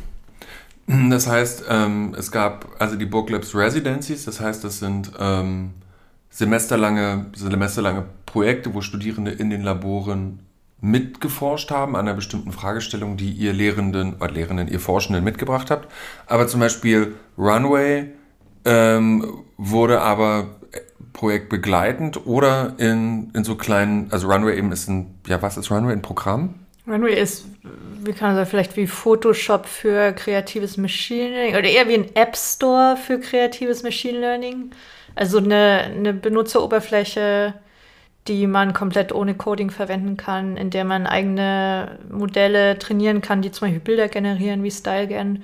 [0.87, 5.73] Das heißt, ähm, es gab also die Booklabs Residencies, das heißt, das sind ähm,
[6.39, 10.39] semesterlange, semesterlange Projekte, wo Studierende in den Laboren
[10.79, 15.91] mitgeforscht haben an einer bestimmten Fragestellung, die ihr Lehrenden, oder Lehrenden, ihr Forschenden mitgebracht habt.
[16.27, 18.11] Aber zum Beispiel Runway
[18.63, 20.47] ähm, wurde aber
[21.11, 25.91] projektbegleitend oder in, in so kleinen, also Runway eben ist ein, ja, was ist Runway?
[25.91, 26.55] Ein Programm?
[26.87, 27.47] Runway ist,
[28.05, 32.15] wie kann man sagen, vielleicht wie Photoshop für kreatives Machine Learning oder eher wie ein
[32.15, 34.71] App Store für kreatives Machine Learning.
[35.15, 37.53] Also eine, eine Benutzeroberfläche,
[38.27, 43.51] die man komplett ohne Coding verwenden kann, in der man eigene Modelle trainieren kann, die
[43.51, 45.43] zum Beispiel Bilder generieren wie StyleGAN.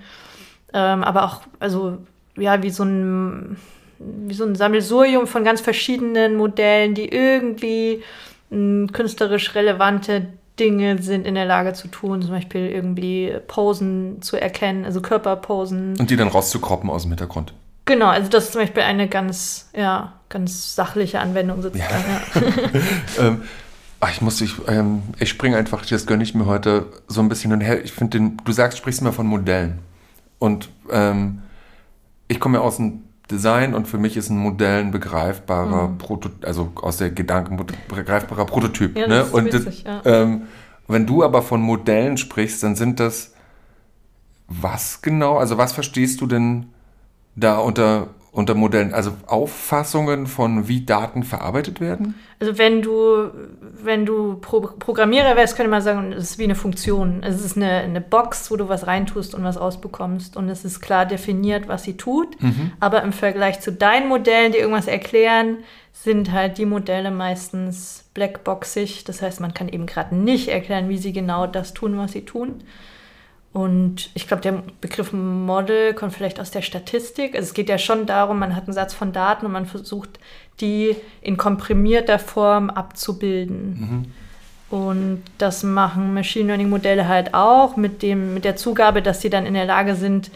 [0.73, 1.97] Ähm, aber auch, also
[2.37, 3.57] ja, wie so ein
[3.97, 8.03] wie so ein Sammelsurium von ganz verschiedenen Modellen, die irgendwie
[8.49, 10.27] mh, künstlerisch relevante
[10.59, 15.95] Dinge sind in der Lage zu tun, zum Beispiel irgendwie Posen zu erkennen, also Körperposen.
[15.99, 17.53] Und die dann rauszukroppen aus dem Hintergrund.
[17.85, 22.03] Genau, also das ist zum Beispiel eine ganz, ja, ganz sachliche Anwendung sozusagen.
[22.33, 22.41] Ja.
[22.41, 23.27] Ja.
[23.27, 23.43] ähm,
[23.99, 27.29] ach, ich muss, ich, ähm, ich springe einfach, das gönne ich mir heute so ein
[27.29, 27.83] bisschen und her.
[27.83, 29.79] Ich finde den, du sagst, sprichst immer von Modellen.
[30.39, 31.43] Und ähm,
[32.27, 35.97] ich komme ja aus dem Design und für mich ist ein Modell ein begreifbarer mhm.
[35.97, 38.97] Prototyp, also aus der Gedanken begreifbarer Prototyp.
[38.97, 39.25] Ja, ne?
[39.25, 40.21] und witzig, das, ja.
[40.23, 40.43] ähm,
[40.87, 43.33] wenn du aber von Modellen sprichst, dann sind das
[44.47, 45.37] was genau?
[45.37, 46.67] Also was verstehst du denn
[47.35, 48.93] da unter, unter Modellen?
[48.93, 52.15] Also Auffassungen von, wie Daten verarbeitet werden?
[52.39, 53.29] Also wenn du,
[53.81, 57.23] wenn du Pro Programmierer wärst, könnte man sagen, es ist wie eine Funktion.
[57.23, 60.35] Es ist eine, eine Box, wo du was reintust und was rausbekommst.
[60.35, 62.41] Und es ist klar definiert, was sie tut.
[62.41, 62.71] Mhm.
[62.79, 65.59] Aber im Vergleich zu deinen Modellen, die irgendwas erklären,
[65.93, 69.05] sind halt die Modelle meistens blackboxig.
[69.05, 72.25] Das heißt, man kann eben gerade nicht erklären, wie sie genau das tun, was sie
[72.25, 72.63] tun.
[73.55, 77.35] Und ich glaube, der Begriff Model kommt vielleicht aus der Statistik.
[77.35, 80.19] Also es geht ja schon darum, man hat einen Satz von Daten und man versucht,
[80.59, 83.79] die in komprimierter Form abzubilden.
[84.69, 84.77] Mhm.
[84.77, 89.29] Und das machen Machine Learning Modelle halt auch mit, dem, mit der Zugabe, dass sie
[89.29, 90.31] dann in der Lage sind,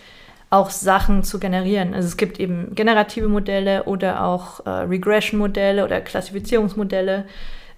[0.50, 1.94] auch Sachen zu generieren.
[1.94, 7.26] Also es gibt eben generative Modelle oder auch äh, Regression-Modelle oder Klassifizierungsmodelle.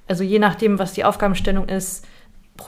[0.07, 2.05] Also je nachdem, was die Aufgabenstellung ist,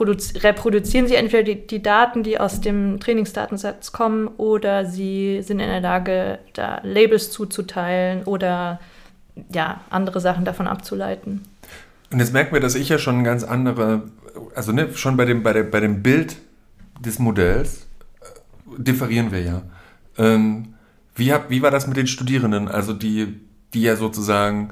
[0.00, 5.68] reproduzieren sie entweder die, die, Daten, die aus dem Trainingsdatensatz kommen, oder sie sind in
[5.68, 8.80] der Lage, da Labels zuzuteilen oder
[9.52, 11.42] ja, andere Sachen davon abzuleiten.
[12.12, 14.02] Und jetzt merken wir, dass ich ja schon ganz andere,
[14.54, 16.36] also ne, schon bei dem, bei, der, bei dem Bild
[17.00, 17.86] des Modells
[18.20, 19.62] äh, differieren wir ja.
[20.16, 20.74] Ähm,
[21.16, 23.40] wie, hab, wie war das mit den Studierenden, also die,
[23.72, 24.70] die ja sozusagen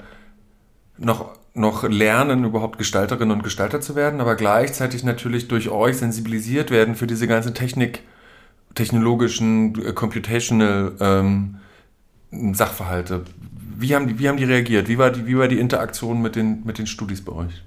[0.98, 6.70] noch noch lernen, überhaupt Gestalterinnen und Gestalter zu werden, aber gleichzeitig natürlich durch euch sensibilisiert
[6.70, 8.02] werden für diese ganzen Technik,
[8.74, 11.56] technologischen, äh, computational ähm,
[12.52, 13.24] Sachverhalte.
[13.76, 14.88] Wie haben, die, wie haben die reagiert?
[14.88, 17.62] Wie war die, wie war die Interaktion mit den, mit den Studis bei euch?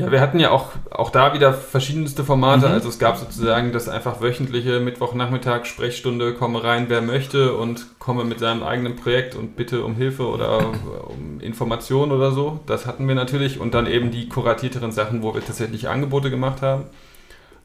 [0.00, 2.68] Ja, wir hatten ja auch, auch da wieder verschiedenste Formate.
[2.68, 2.74] Mhm.
[2.74, 8.24] Also es gab sozusagen das einfach wöchentliche Mittwochnachmittag Sprechstunde, komme rein, wer möchte und komme
[8.24, 10.58] mit seinem eigenen Projekt und bitte um Hilfe oder
[11.08, 12.60] um Informationen oder so.
[12.66, 13.60] Das hatten wir natürlich.
[13.60, 16.84] Und dann eben die kuratierteren Sachen, wo wir tatsächlich Angebote gemacht haben.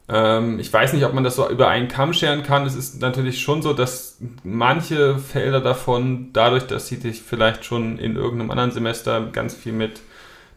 [0.08, 2.65] Ähm, ich weiß nicht, ob man das so über einen Kamm scheren kann.
[2.65, 7.98] Es ist natürlich schon so, dass manche Felder davon, dadurch, dass sie sich vielleicht schon
[7.98, 10.02] in irgendeinem anderen Semester ganz viel mit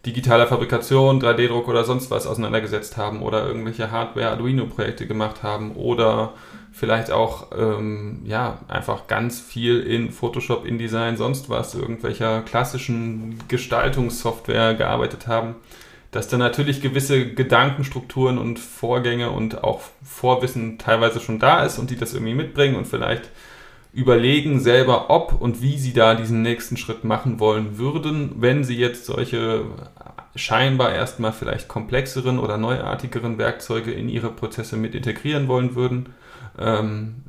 [0.07, 6.35] digitaler Fabrikation, 3D-Druck oder sonst was auseinandergesetzt haben oder irgendwelche Hardware-Arduino-Projekte gemacht haben oder
[6.73, 14.75] vielleicht auch ähm, ja, einfach ganz viel in Photoshop, InDesign, sonst was, irgendwelcher klassischen Gestaltungssoftware
[14.75, 15.57] gearbeitet haben,
[16.13, 21.91] dass da natürlich gewisse Gedankenstrukturen und Vorgänge und auch Vorwissen teilweise schon da ist und
[21.91, 23.31] die das irgendwie mitbringen und vielleicht
[23.93, 28.77] überlegen selber, ob und wie sie da diesen nächsten Schritt machen wollen würden, wenn sie
[28.77, 29.65] jetzt solche
[30.35, 36.11] scheinbar erstmal vielleicht komplexeren oder neuartigeren Werkzeuge in ihre Prozesse mit integrieren wollen würden.
[36.59, 37.23] Ähm,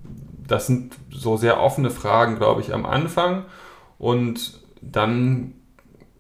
[0.48, 3.46] das sind so sehr offene Fragen, glaube ich, am Anfang.
[3.98, 5.54] Und dann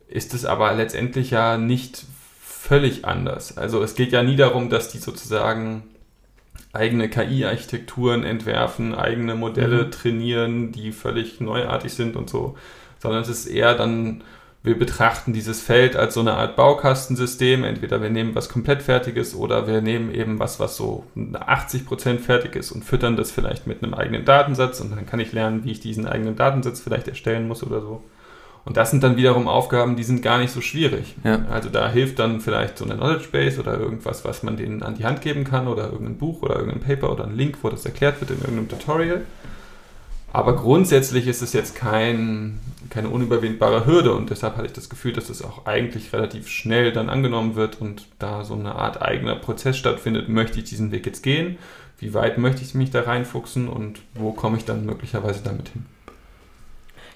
[0.07, 2.05] ist es aber letztendlich ja nicht
[2.41, 3.57] völlig anders.
[3.57, 5.83] Also es geht ja nie darum, dass die sozusagen
[6.73, 9.91] eigene KI-Architekturen entwerfen, eigene Modelle mhm.
[9.91, 12.57] trainieren, die völlig neuartig sind und so,
[12.99, 14.23] sondern es ist eher dann
[14.61, 17.63] wir betrachten dieses Feld als so eine Art Baukastensystem.
[17.63, 22.55] Entweder wir nehmen was komplett fertiges oder wir nehmen eben was, was so 80% fertig
[22.55, 25.71] ist und füttern das vielleicht mit einem eigenen Datensatz und dann kann ich lernen, wie
[25.71, 28.03] ich diesen eigenen Datensatz vielleicht erstellen muss oder so.
[28.65, 31.15] Und das sind dann wiederum Aufgaben, die sind gar nicht so schwierig.
[31.23, 31.45] Ja.
[31.49, 34.95] Also da hilft dann vielleicht so eine Knowledge Base oder irgendwas, was man denen an
[34.95, 37.85] die Hand geben kann oder irgendein Buch oder irgendein Paper oder ein Link, wo das
[37.85, 39.21] erklärt wird in irgendeinem Tutorial.
[40.31, 45.13] Aber grundsätzlich ist es jetzt kein, keine unüberwindbare Hürde und deshalb hatte ich das Gefühl,
[45.13, 49.35] dass es auch eigentlich relativ schnell dann angenommen wird und da so eine Art eigener
[49.35, 50.29] Prozess stattfindet.
[50.29, 51.57] Möchte ich diesen Weg jetzt gehen?
[51.97, 55.85] Wie weit möchte ich mich da reinfuchsen und wo komme ich dann möglicherweise damit hin?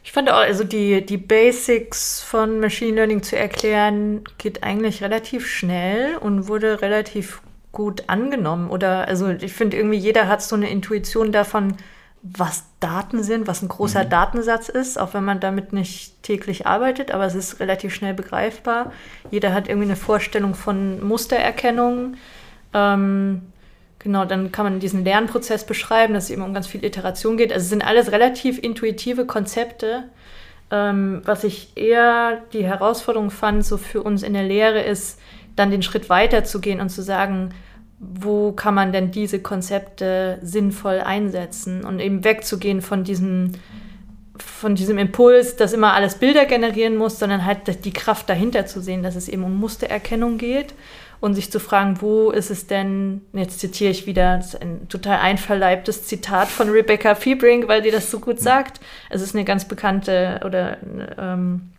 [0.04, 5.48] Ich fand auch, also die, die Basics von Machine Learning zu erklären, geht eigentlich relativ
[5.48, 8.70] schnell und wurde relativ gut angenommen.
[8.70, 11.78] Oder also ich finde irgendwie jeder hat so eine Intuition davon,
[12.22, 14.10] was Daten sind, was ein großer mhm.
[14.10, 18.92] Datensatz ist, auch wenn man damit nicht täglich arbeitet, aber es ist relativ schnell begreifbar.
[19.32, 22.16] Jeder hat irgendwie eine Vorstellung von Mustererkennung.
[22.74, 23.53] Ähm,
[24.04, 27.52] genau, dann kann man diesen Lernprozess beschreiben, dass es eben um ganz viel Iteration geht.
[27.52, 30.04] Also es sind alles relativ intuitive Konzepte.
[30.72, 35.20] Ähm, was ich eher die Herausforderung fand, so für uns in der Lehre, ist
[35.56, 37.54] dann den Schritt weiter zu gehen und zu sagen,
[38.00, 43.54] wo kann man denn diese Konzepte sinnvoll einsetzen und eben wegzugehen von diesem,
[44.38, 48.82] von diesem Impuls, dass immer alles Bilder generieren muss, sondern halt die Kraft dahinter zu
[48.82, 50.74] sehen, dass es eben um Mustererkennung geht
[51.24, 56.06] und sich zu fragen, wo ist es denn, jetzt zitiere ich wieder ein total einverleibtes
[56.06, 58.82] Zitat von Rebecca Fiebring, weil die das so gut sagt.
[59.10, 60.80] Es ist eine ganz bekannte oder
[61.18, 61.72] ähm,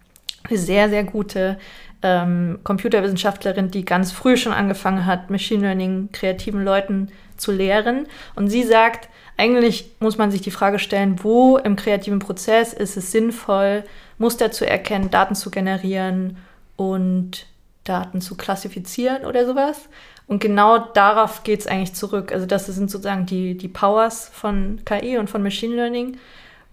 [0.48, 1.58] eine sehr, sehr gute
[2.02, 8.06] ähm, Computerwissenschaftlerin, die ganz früh schon angefangen hat, Machine Learning kreativen Leuten zu lehren.
[8.36, 12.96] Und sie sagt, eigentlich muss man sich die Frage stellen, wo im kreativen Prozess ist
[12.96, 13.84] es sinnvoll,
[14.16, 16.38] Muster zu erkennen, Daten zu generieren
[16.76, 17.46] und
[17.84, 19.88] Daten zu klassifizieren oder sowas.
[20.26, 22.32] Und genau darauf geht es eigentlich zurück.
[22.32, 26.16] Also das sind sozusagen die, die Powers von KI und von Machine Learning.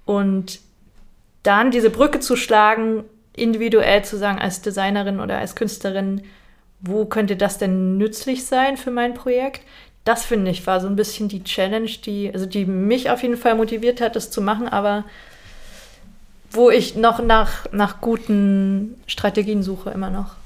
[0.05, 0.59] Und
[1.43, 3.03] dann diese Brücke zu schlagen
[3.35, 6.21] individuell zu sagen, als Designerin oder als Künstlerin,
[6.81, 9.61] wo könnte das denn nützlich sein für mein Projekt?
[10.03, 13.37] Das finde ich war so ein bisschen die Challenge, die, also die mich auf jeden
[13.37, 15.05] Fall motiviert hat, das zu machen, aber
[16.49, 20.40] wo ich noch nach, nach guten Strategien suche, immer noch.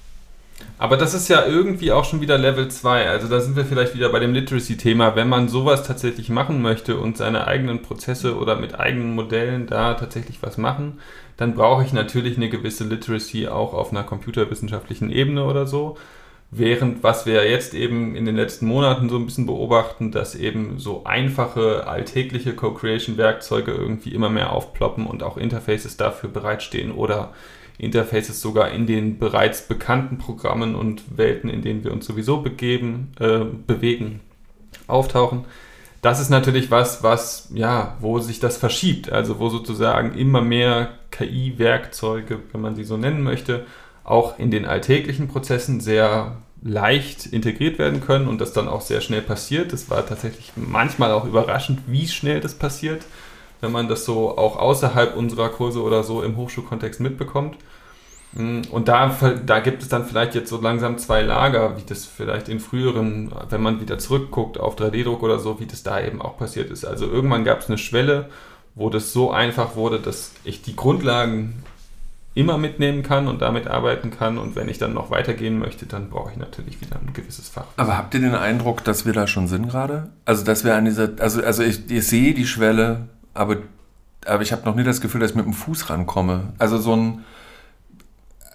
[0.78, 3.08] Aber das ist ja irgendwie auch schon wieder Level 2.
[3.08, 5.16] Also da sind wir vielleicht wieder bei dem Literacy-Thema.
[5.16, 9.94] Wenn man sowas tatsächlich machen möchte und seine eigenen Prozesse oder mit eigenen Modellen da
[9.94, 11.00] tatsächlich was machen,
[11.38, 15.98] dann brauche ich natürlich eine gewisse Literacy auch auf einer computerwissenschaftlichen Ebene oder so.
[16.52, 20.78] Während was wir jetzt eben in den letzten Monaten so ein bisschen beobachten, dass eben
[20.78, 27.34] so einfache alltägliche Co-Creation-Werkzeuge irgendwie immer mehr aufploppen und auch Interfaces dafür bereitstehen oder
[27.78, 33.12] Interfaces sogar in den bereits bekannten Programmen und Welten, in denen wir uns sowieso begeben,
[33.20, 34.22] äh, bewegen,
[34.88, 35.46] auftauchen.
[36.02, 40.90] Das ist natürlich was, was, ja, wo sich das verschiebt, also wo sozusagen immer mehr
[41.12, 43.66] KI-Werkzeuge, wenn man sie so nennen möchte,
[44.04, 49.02] auch in den alltäglichen Prozessen sehr leicht integriert werden können und das dann auch sehr
[49.02, 49.74] schnell passiert.
[49.74, 53.04] Das war tatsächlich manchmal auch überraschend, wie schnell das passiert,
[53.62, 57.56] wenn man das so auch außerhalb unserer Kurse oder so im Hochschulkontext mitbekommt.
[58.34, 59.16] Mm, und da,
[59.46, 63.32] da gibt es dann vielleicht jetzt so langsam zwei Lager, wie das vielleicht in früheren,
[63.50, 66.86] wenn man wieder zurückguckt auf 3D-Druck oder so, wie das da eben auch passiert ist.
[66.86, 68.30] Also irgendwann gab es eine Schwelle,
[68.76, 71.64] wo das so einfach wurde, dass ich die Grundlagen
[72.36, 74.38] immer mitnehmen kann und damit arbeiten kann.
[74.38, 77.66] Und wenn ich dann noch weitergehen möchte, dann brauche ich natürlich wieder ein gewisses Fach.
[77.78, 80.10] Aber habt ihr den Eindruck, dass wir da schon sind gerade?
[80.26, 83.58] Also, dass wir an dieser, also, also ich, ich sehe die Schwelle, aber,
[84.26, 86.54] aber ich habe noch nie das Gefühl, dass ich mit dem Fuß rankomme.
[86.58, 87.24] Also so ein,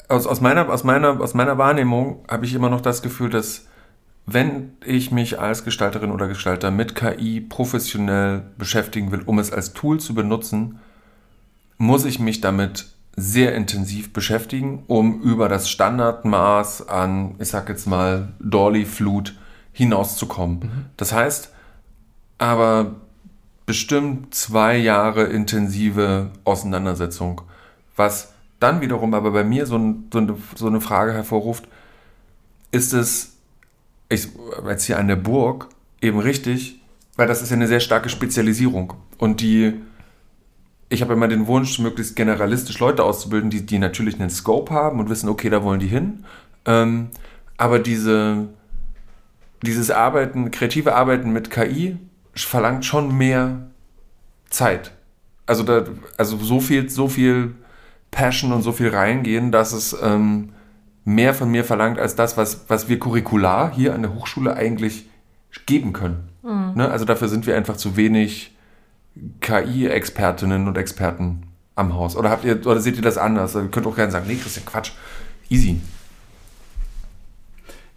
[0.08, 3.66] aus, aus, meiner, aus, meiner, aus meiner Wahrnehmung habe ich immer noch das Gefühl, dass
[4.26, 9.72] wenn ich mich als Gestalterin oder Gestalter mit KI professionell beschäftigen will, um es als
[9.72, 10.80] Tool zu benutzen,
[11.78, 17.86] muss ich mich damit sehr intensiv beschäftigen, um über das Standardmaß an, ich sag jetzt
[17.86, 19.34] mal, Dolly-Flut
[19.72, 20.58] hinauszukommen.
[20.58, 20.84] Mhm.
[20.96, 21.52] Das heißt,
[22.38, 22.96] aber
[23.70, 27.42] bestimmt zwei Jahre intensive Auseinandersetzung,
[27.94, 31.68] was dann wiederum aber bei mir so, ein, so, eine, so eine Frage hervorruft,
[32.72, 33.36] ist es,
[34.08, 34.26] ich,
[34.66, 35.68] jetzt hier an der Burg,
[36.02, 36.80] eben richtig,
[37.14, 38.94] weil das ist ja eine sehr starke Spezialisierung.
[39.18, 39.74] Und die,
[40.88, 44.98] ich habe immer den Wunsch, möglichst generalistisch Leute auszubilden, die, die natürlich einen Scope haben
[44.98, 46.24] und wissen, okay, da wollen die hin,
[46.64, 47.10] ähm,
[47.56, 48.48] aber diese,
[49.62, 51.98] dieses Arbeiten, kreative Arbeiten mit KI
[52.34, 53.70] verlangt schon mehr
[54.48, 54.92] Zeit.
[55.46, 55.84] Also, da,
[56.16, 57.54] also so viel, so viel
[58.10, 60.50] Passion und so viel reingehen, dass es ähm,
[61.04, 65.06] mehr von mir verlangt als das, was, was wir curricular hier an der Hochschule eigentlich
[65.66, 66.28] geben können.
[66.42, 66.72] Mhm.
[66.74, 66.90] Ne?
[66.90, 68.52] Also dafür sind wir einfach zu wenig
[69.40, 71.42] KI-Expertinnen und Experten
[71.74, 72.16] am Haus.
[72.16, 73.54] Oder habt ihr, oder seht ihr das anders?
[73.54, 74.92] Ihr könnt auch gerne sagen, nee, Christian, Quatsch.
[75.48, 75.80] Easy.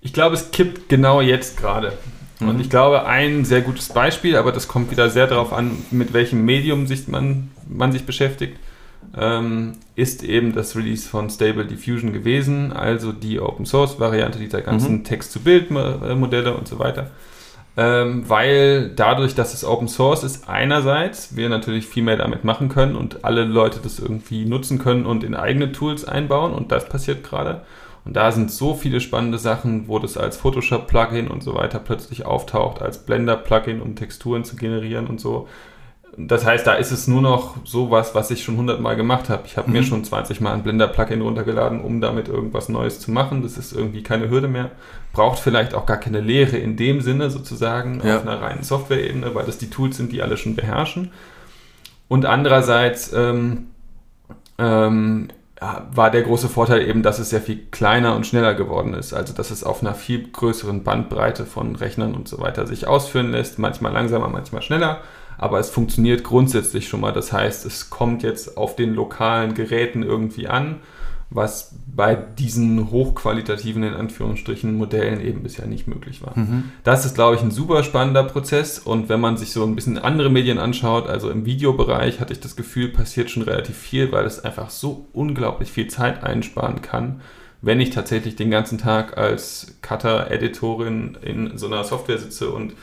[0.01, 1.97] Ich glaube, es kippt genau jetzt gerade.
[2.39, 2.49] Mhm.
[2.49, 6.13] Und ich glaube, ein sehr gutes Beispiel, aber das kommt wieder sehr darauf an, mit
[6.13, 8.57] welchem Medium sich man, man sich beschäftigt,
[9.17, 14.61] ähm, ist eben das Release von Stable Diffusion gewesen, also die Open Source Variante dieser
[14.61, 15.03] ganzen mhm.
[15.03, 17.11] Text-to-Bild-Modelle und so weiter.
[17.75, 22.69] Ähm, weil dadurch, dass es Open Source ist, einerseits wir natürlich viel mehr damit machen
[22.69, 26.87] können und alle Leute das irgendwie nutzen können und in eigene Tools einbauen und das
[26.87, 27.61] passiert gerade.
[28.05, 32.25] Und da sind so viele spannende Sachen, wo das als Photoshop-Plugin und so weiter plötzlich
[32.25, 35.47] auftaucht, als Blender-Plugin, um Texturen zu generieren und so.
[36.15, 39.43] Das heißt, da ist es nur noch sowas, was ich schon hundertmal gemacht habe.
[39.45, 39.73] Ich habe mhm.
[39.73, 43.41] mir schon 20 Mal ein Blender-Plugin runtergeladen, um damit irgendwas Neues zu machen.
[43.41, 44.71] Das ist irgendwie keine Hürde mehr.
[45.13, 48.17] Braucht vielleicht auch gar keine Lehre in dem Sinne sozusagen ja.
[48.17, 51.11] auf einer reinen Software-Ebene, weil das die Tools sind, die alle schon beherrschen.
[52.09, 53.69] Und andererseits ähm,
[54.59, 55.29] ähm,
[55.91, 59.13] war der große Vorteil eben, dass es sehr viel kleiner und schneller geworden ist.
[59.13, 63.31] Also, dass es auf einer viel größeren Bandbreite von Rechnern und so weiter sich ausführen
[63.31, 63.59] lässt.
[63.59, 65.01] Manchmal langsamer, manchmal schneller
[65.37, 67.11] aber es funktioniert grundsätzlich schon mal.
[67.11, 70.77] Das heißt, es kommt jetzt auf den lokalen Geräten irgendwie an,
[71.35, 76.37] was bei diesen hochqualitativen, in Anführungsstrichen, Modellen eben bisher nicht möglich war.
[76.37, 76.71] Mhm.
[76.83, 79.97] Das ist, glaube ich, ein super spannender Prozess und wenn man sich so ein bisschen
[79.97, 84.25] andere Medien anschaut, also im Videobereich, hatte ich das Gefühl, passiert schon relativ viel, weil
[84.25, 87.21] es einfach so unglaublich viel Zeit einsparen kann
[87.63, 92.73] wenn ich tatsächlich den ganzen Tag als Cutter-Editorin in so einer Software sitze und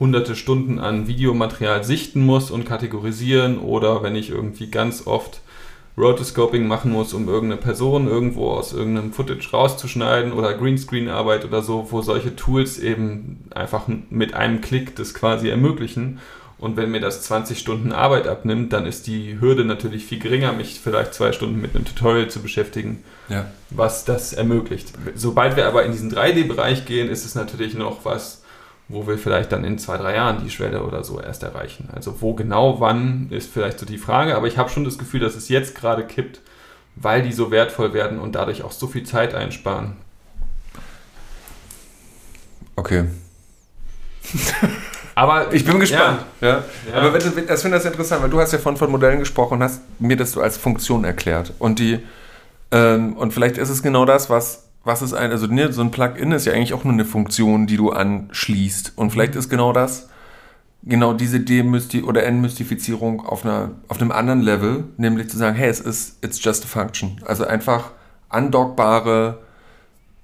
[0.00, 5.42] hunderte Stunden an Videomaterial sichten muss und kategorisieren oder wenn ich irgendwie ganz oft
[5.96, 11.88] Rotoscoping machen muss, um irgendeine Person irgendwo aus irgendeinem Footage rauszuschneiden oder Greenscreen-Arbeit oder so,
[11.90, 16.20] wo solche Tools eben einfach mit einem Klick das quasi ermöglichen.
[16.58, 20.52] Und wenn mir das 20 Stunden Arbeit abnimmt, dann ist die Hürde natürlich viel geringer,
[20.52, 23.50] mich vielleicht zwei Stunden mit einem Tutorial zu beschäftigen, ja.
[23.70, 24.92] was das ermöglicht.
[25.16, 28.41] Sobald wir aber in diesen 3D-Bereich gehen, ist es natürlich noch was,
[28.88, 31.88] wo wir vielleicht dann in zwei, drei Jahren die Schwelle oder so erst erreichen.
[31.92, 35.20] Also wo genau, wann, ist vielleicht so die Frage, aber ich habe schon das Gefühl,
[35.20, 36.40] dass es jetzt gerade kippt,
[36.96, 39.96] weil die so wertvoll werden und dadurch auch so viel Zeit einsparen.
[42.76, 43.04] Okay.
[45.14, 46.20] aber ich bin gespannt.
[46.40, 46.64] Ja, ja.
[46.90, 46.94] ja.
[46.94, 49.62] Aber das finde ich das interessant, weil du hast ja von, von Modellen gesprochen und
[49.62, 51.52] hast mir das so als Funktion erklärt.
[51.58, 52.00] Und die
[52.72, 55.90] ähm, und vielleicht ist es genau das, was was ist ein, also ne, so ein
[55.90, 58.92] Plugin ist ja eigentlich auch nur eine Funktion, die du anschließt.
[58.96, 60.08] Und vielleicht ist genau das,
[60.82, 65.68] genau diese Demysti oder Entmystifizierung auf einer, auf einem anderen Level, nämlich zu sagen, hey,
[65.68, 67.20] es ist, it's just a function.
[67.24, 67.90] Also einfach
[68.28, 69.38] andockbare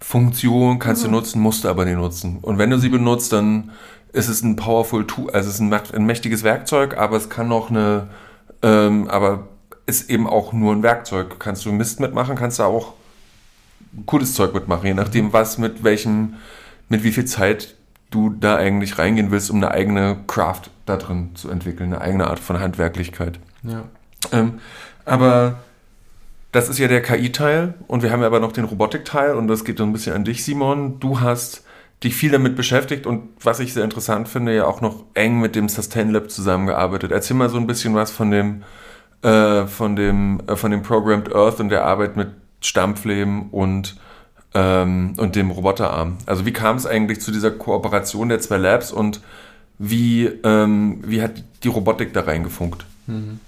[0.00, 1.06] Funktion kannst mhm.
[1.08, 2.38] du nutzen, musst du aber nicht nutzen.
[2.42, 3.70] Und wenn du sie benutzt, dann
[4.12, 7.48] ist es ein powerful Tool, also es ist ein, ein mächtiges Werkzeug, aber es kann
[7.48, 8.08] noch eine,
[8.62, 9.48] ähm, aber
[9.86, 11.38] ist eben auch nur ein Werkzeug.
[11.38, 12.94] Kannst du Mist mitmachen, kannst du auch
[14.06, 15.32] cooles Zeug mitmachen, je nachdem, mhm.
[15.32, 16.34] was mit welchem,
[16.88, 17.74] mit wie viel Zeit
[18.10, 22.26] du da eigentlich reingehen willst, um eine eigene Craft da drin zu entwickeln, eine eigene
[22.26, 23.38] Art von Handwerklichkeit.
[23.62, 23.84] Ja.
[24.32, 24.60] Ähm,
[25.04, 25.58] aber
[26.52, 29.64] das ist ja der KI-Teil und wir haben ja aber noch den Robotik-Teil und das
[29.64, 30.98] geht so ein bisschen an dich, Simon.
[31.00, 31.64] Du hast
[32.02, 35.56] dich viel damit beschäftigt und was ich sehr interessant finde, ja auch noch eng mit
[35.56, 37.10] dem Sustain Lab zusammengearbeitet.
[37.10, 38.62] Erzähl mal so ein bisschen was von dem,
[39.22, 42.28] äh, von dem, äh, von dem Programmed Earth und der Arbeit mit
[42.60, 43.96] Stampfleben und,
[44.54, 46.18] ähm, und dem Roboterarm.
[46.26, 49.20] Also wie kam es eigentlich zu dieser Kooperation der zwei Labs und
[49.78, 52.84] wie, ähm, wie hat die Robotik da reingefunkt?
[53.06, 53.40] Mhm.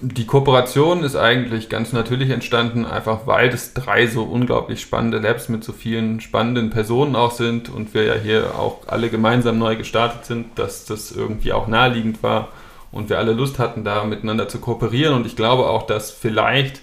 [0.00, 5.48] Die Kooperation ist eigentlich ganz natürlich entstanden, einfach weil es drei so unglaublich spannende Labs
[5.48, 9.74] mit so vielen spannenden Personen auch sind und wir ja hier auch alle gemeinsam neu
[9.74, 12.48] gestartet sind, dass das irgendwie auch naheliegend war
[12.92, 15.14] und wir alle Lust hatten, da miteinander zu kooperieren.
[15.14, 16.80] Und ich glaube auch, dass vielleicht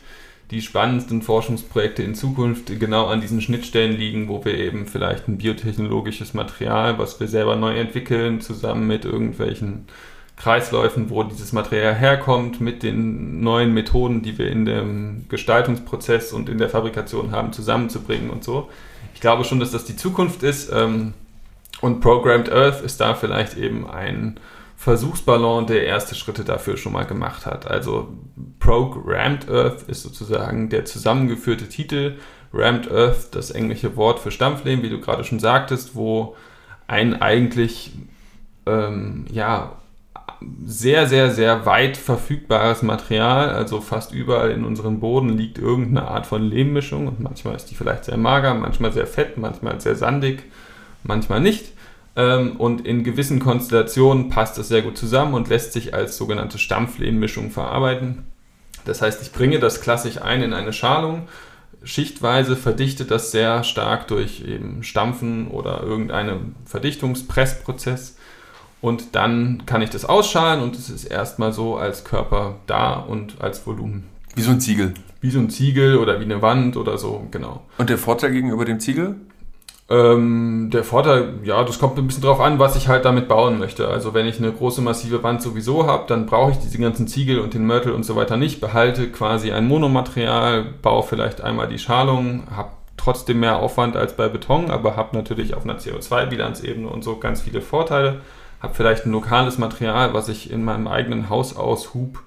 [0.51, 5.37] die spannendsten Forschungsprojekte in Zukunft genau an diesen Schnittstellen liegen, wo wir eben vielleicht ein
[5.37, 9.87] biotechnologisches Material, was wir selber neu entwickeln, zusammen mit irgendwelchen
[10.37, 16.49] Kreisläufen, wo dieses Material herkommt, mit den neuen Methoden, die wir in dem Gestaltungsprozess und
[16.49, 18.69] in der Fabrikation haben, zusammenzubringen und so.
[19.13, 20.71] Ich glaube schon, dass das die Zukunft ist.
[20.71, 21.13] Ähm,
[21.81, 24.39] und Programmed Earth ist da vielleicht eben ein
[24.75, 27.69] Versuchsballon der erste Schritte dafür schon mal gemacht hat.
[27.69, 28.09] Also
[28.59, 32.17] Programmed Earth ist sozusagen der zusammengeführte Titel.
[32.53, 36.35] Rammed Earth, das englische Wort für Stampflehm, wie du gerade schon sagtest, wo
[36.87, 37.91] ein eigentlich
[38.65, 39.73] ähm, ja,
[40.63, 43.49] sehr, sehr, sehr weit verfügbares Material.
[43.49, 47.75] Also fast überall in unserem Boden liegt irgendeine Art von Lehmmischung und manchmal ist die
[47.75, 50.43] vielleicht sehr mager, manchmal sehr fett, manchmal sehr sandig,
[51.03, 51.73] manchmal nicht.
[52.15, 56.57] Ähm, und in gewissen Konstellationen passt es sehr gut zusammen und lässt sich als sogenannte
[56.57, 58.25] Stampflehmmischung verarbeiten.
[58.85, 61.27] Das heißt, ich bringe das klassisch ein in eine Schalung,
[61.83, 68.17] schichtweise verdichtet das sehr stark durch eben Stampfen oder irgendeinen Verdichtungspressprozess.
[68.81, 73.41] Und dann kann ich das ausschalen und es ist erstmal so als Körper da und
[73.41, 74.03] als Volumen.
[74.35, 74.93] Wie so ein Ziegel.
[75.21, 77.63] Wie so ein Ziegel oder wie eine Wand oder so, genau.
[77.77, 79.15] Und der Vorteil gegenüber dem Ziegel?
[79.87, 83.59] Ähm, der Vorteil, ja, das kommt ein bisschen drauf an, was ich halt damit bauen
[83.59, 83.87] möchte.
[83.87, 87.39] Also wenn ich eine große massive Wand sowieso habe, dann brauche ich diese ganzen Ziegel
[87.39, 88.61] und den Mörtel und so weiter nicht.
[88.61, 94.27] Behalte quasi ein Monomaterial, baue vielleicht einmal die Schalung, habe trotzdem mehr Aufwand als bei
[94.27, 98.21] Beton, aber habe natürlich auf einer CO2-Bilanzebene und so ganz viele Vorteile.
[98.61, 102.17] Habe vielleicht ein lokales Material, was ich in meinem eigenen Haus aus Hub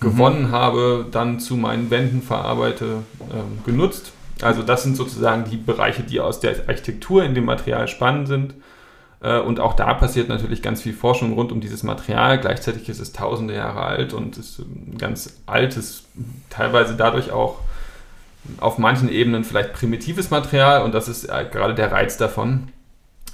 [0.00, 0.04] mhm.
[0.04, 4.12] gewonnen habe, dann zu meinen Wänden verarbeite, ähm, genutzt
[4.42, 8.54] also das sind sozusagen die Bereiche, die aus der Architektur in dem Material spannend sind.
[9.20, 12.38] Äh, und auch da passiert natürlich ganz viel Forschung rund um dieses Material.
[12.38, 16.04] Gleichzeitig ist es tausende Jahre alt und ist ein ganz altes,
[16.50, 17.58] teilweise dadurch auch
[18.60, 22.68] auf manchen Ebenen vielleicht primitives Material und das ist äh, gerade der Reiz davon.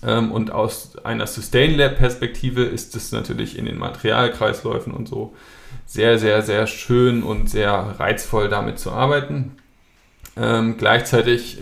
[0.03, 5.35] Ähm, und aus einer Sustain Lab Perspektive ist es natürlich in den Materialkreisläufen und so
[5.87, 9.57] sehr, sehr, sehr schön und sehr reizvoll damit zu arbeiten.
[10.37, 11.59] Ähm, gleichzeitig,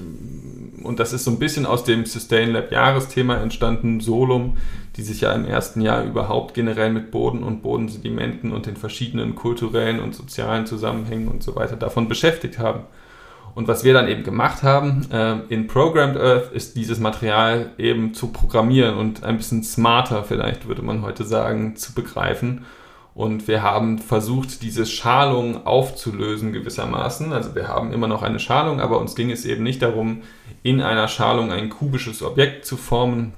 [0.82, 4.56] und das ist so ein bisschen aus dem Sustain Lab Jahresthema entstanden, Solum,
[4.96, 9.34] die sich ja im ersten Jahr überhaupt generell mit Boden und Bodensedimenten und den verschiedenen
[9.34, 12.80] kulturellen und sozialen Zusammenhängen und so weiter davon beschäftigt haben.
[13.54, 18.14] Und was wir dann eben gemacht haben äh, in Programmed Earth ist dieses Material eben
[18.14, 22.64] zu programmieren und ein bisschen smarter, vielleicht würde man heute sagen, zu begreifen
[23.14, 27.32] und wir haben versucht, diese Schalung aufzulösen gewissermaßen.
[27.32, 30.22] Also wir haben immer noch eine Schalung, aber uns ging es eben nicht darum,
[30.62, 33.34] in einer Schalung ein kubisches Objekt zu formen,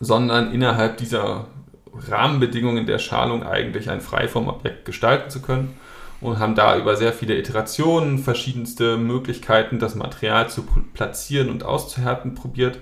[0.00, 1.46] sondern innerhalb dieser
[1.92, 5.76] Rahmenbedingungen der Schalung eigentlich ein Freiformobjekt gestalten zu können
[6.20, 12.34] und haben da über sehr viele Iterationen verschiedenste Möglichkeiten, das Material zu platzieren und auszuhärten
[12.34, 12.78] probiert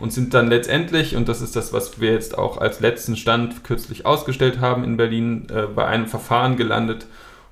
[0.00, 3.64] und sind dann letztendlich, und das ist das, was wir jetzt auch als letzten Stand
[3.64, 7.06] kürzlich ausgestellt haben in Berlin, äh, bei einem Verfahren gelandet,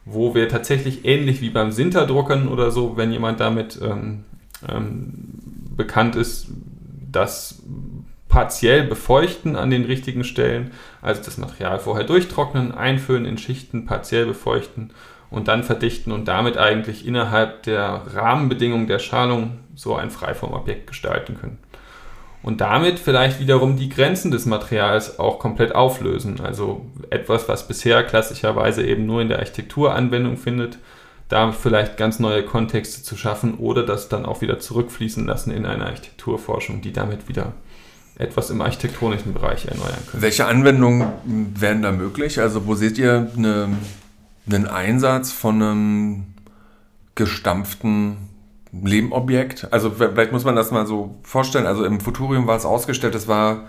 [0.04, 4.24] wo wir tatsächlich ähnlich wie beim Sinterdruckern oder so, wenn jemand damit ähm,
[4.66, 5.12] ähm,
[5.76, 6.48] bekannt ist,
[7.12, 7.62] das
[8.28, 10.70] partiell befeuchten an den richtigen Stellen,
[11.02, 14.90] also das Material vorher durchtrocknen, einfüllen in Schichten, partiell befeuchten
[15.30, 21.36] und dann verdichten und damit eigentlich innerhalb der Rahmenbedingungen der Schalung so ein Freiformobjekt gestalten
[21.38, 21.58] können
[22.42, 26.40] und damit vielleicht wiederum die Grenzen des Materials auch komplett auflösen.
[26.40, 30.78] Also etwas, was bisher klassischerweise eben nur in der Architektur Anwendung findet,
[31.28, 35.66] da vielleicht ganz neue Kontexte zu schaffen oder das dann auch wieder zurückfließen lassen in
[35.66, 37.52] eine Architekturforschung, die damit wieder
[38.16, 40.22] etwas im architektonischen Bereich erneuern können.
[40.22, 41.12] Welche Anwendungen
[41.54, 42.40] wären da möglich?
[42.40, 43.68] Also wo seht ihr eine,
[44.48, 46.26] einen Einsatz von einem
[47.14, 48.16] gestampften
[48.72, 49.72] Lehmobjekt.
[49.72, 51.66] Also vielleicht muss man das mal so vorstellen.
[51.66, 53.68] Also im Futurium war es ausgestellt, es war,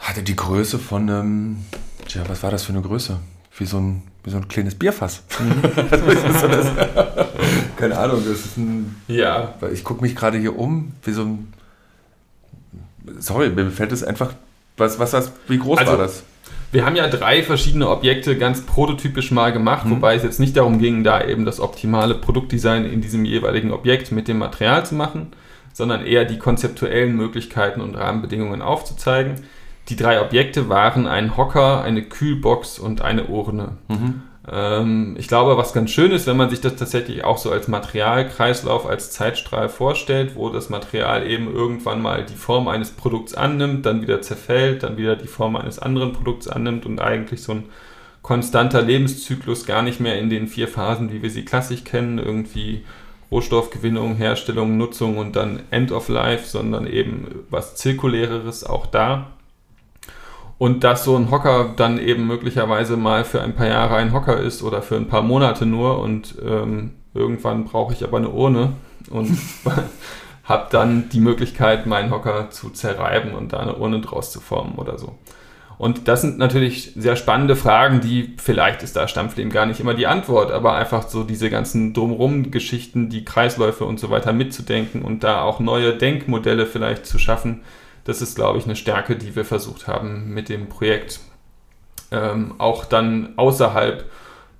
[0.00, 1.64] hatte die Größe von einem,
[2.06, 3.18] tja, was war das für eine Größe?
[3.58, 5.22] Wie so ein, wie so ein kleines Bierfass.
[5.38, 5.62] Mhm.
[7.76, 8.96] Keine Ahnung, das ist ein.
[9.08, 9.54] Ja.
[9.72, 11.52] Ich gucke mich gerade hier um, wie so ein.
[13.18, 14.34] Sorry, mir fällt es einfach.
[14.76, 16.22] Was, was das, wie groß also, war das?
[16.72, 19.92] Wir haben ja drei verschiedene Objekte ganz prototypisch mal gemacht, mhm.
[19.92, 24.12] wobei es jetzt nicht darum ging, da eben das optimale Produktdesign in diesem jeweiligen Objekt
[24.12, 25.28] mit dem Material zu machen,
[25.72, 29.36] sondern eher die konzeptuellen Möglichkeiten und Rahmenbedingungen aufzuzeigen.
[29.88, 33.76] Die drei Objekte waren ein Hocker, eine Kühlbox und eine Urne.
[33.88, 34.22] Mhm.
[34.50, 37.68] Ähm, ich glaube, was ganz schön ist, wenn man sich das tatsächlich auch so als
[37.68, 43.86] Materialkreislauf, als Zeitstrahl vorstellt, wo das Material eben irgendwann mal die Form eines Produkts annimmt,
[43.86, 47.64] dann wieder zerfällt, dann wieder die Form eines anderen Produkts annimmt und eigentlich so ein
[48.22, 52.84] konstanter Lebenszyklus gar nicht mehr in den vier Phasen, wie wir sie klassisch kennen, irgendwie
[53.30, 59.32] Rohstoffgewinnung, Herstellung, Nutzung und dann End of Life, sondern eben was Zirkuläreres auch da.
[60.58, 64.40] Und dass so ein Hocker dann eben möglicherweise mal für ein paar Jahre ein Hocker
[64.40, 68.72] ist oder für ein paar Monate nur und ähm, irgendwann brauche ich aber eine Urne
[69.10, 69.38] und
[70.44, 74.76] habe dann die Möglichkeit, meinen Hocker zu zerreiben und da eine Urne draus zu formen
[74.76, 75.18] oder so.
[75.78, 79.92] Und das sind natürlich sehr spannende Fragen, die vielleicht ist da Stampflehm gar nicht immer
[79.92, 85.02] die Antwort, aber einfach so diese ganzen drumrum Geschichten, die Kreisläufe und so weiter mitzudenken
[85.02, 87.60] und da auch neue Denkmodelle vielleicht zu schaffen,
[88.06, 91.20] das ist, glaube ich, eine Stärke, die wir versucht haben mit dem Projekt
[92.12, 94.08] ähm, auch dann außerhalb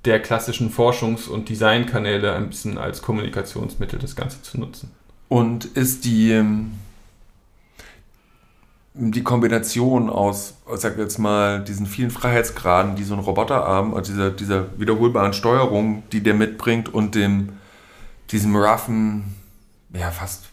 [0.04, 4.90] der klassischen Forschungs- und Designkanäle ein bisschen als Kommunikationsmittel das Ganze zu nutzen.
[5.28, 6.72] Und ist die, ähm,
[8.94, 14.12] die Kombination aus, ich sag jetzt mal, diesen vielen Freiheitsgraden, die so ein Roboterarm, also
[14.12, 17.50] dieser, dieser wiederholbaren Steuerung, die der mitbringt und dem,
[18.30, 19.34] diesem roughen,
[19.92, 20.46] ja, fast,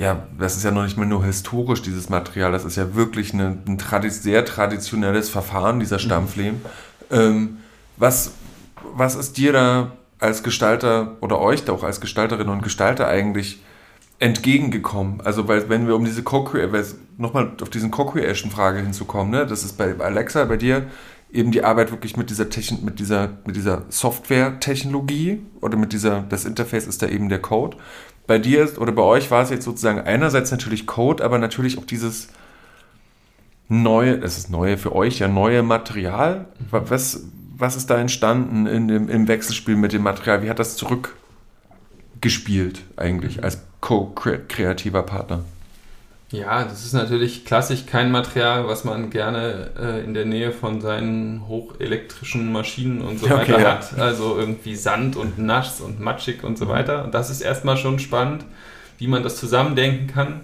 [0.00, 3.34] ja, das ist ja noch nicht mal nur historisch, dieses Material, das ist ja wirklich
[3.34, 5.98] eine, ein tradi sehr traditionelles Verfahren, dieser.
[5.98, 6.54] Stammflehm.
[6.54, 6.60] Mhm.
[7.10, 7.58] Ähm,
[7.98, 8.32] was,
[8.94, 13.62] was ist dir da als Gestalter oder euch da auch als Gestalterinnen und Gestalter eigentlich
[14.20, 15.20] entgegengekommen?
[15.20, 19.76] Also, weil, wenn wir um diese Co-Creation, nochmal auf diesen Co-Creation-Frage hinzukommen, ne, das ist
[19.76, 20.86] bei Alexa, bei dir
[21.30, 26.22] eben die Arbeit wirklich mit dieser Techn mit dieser, mit dieser Software-Technologie oder mit dieser,
[26.22, 27.76] das Interface ist da eben der Code.
[28.26, 31.84] Bei dir oder bei euch war es jetzt sozusagen einerseits natürlich Code, aber natürlich auch
[31.84, 32.28] dieses
[33.68, 36.46] neue, das ist neue für euch ja neue Material.
[36.70, 37.24] Was,
[37.56, 40.42] was ist da entstanden in dem, im Wechselspiel mit dem Material?
[40.42, 45.44] Wie hat das zurückgespielt eigentlich als co-kreativer Partner?
[46.32, 50.80] Ja, das ist natürlich klassisch kein Material, was man gerne äh, in der Nähe von
[50.80, 53.70] seinen hochelektrischen Maschinen und so okay, weiter ja.
[53.72, 53.98] hat.
[53.98, 57.04] Also irgendwie Sand und nass und matschig und so weiter.
[57.04, 58.44] Und das ist erstmal schon spannend,
[58.98, 60.42] wie man das zusammendenken kann.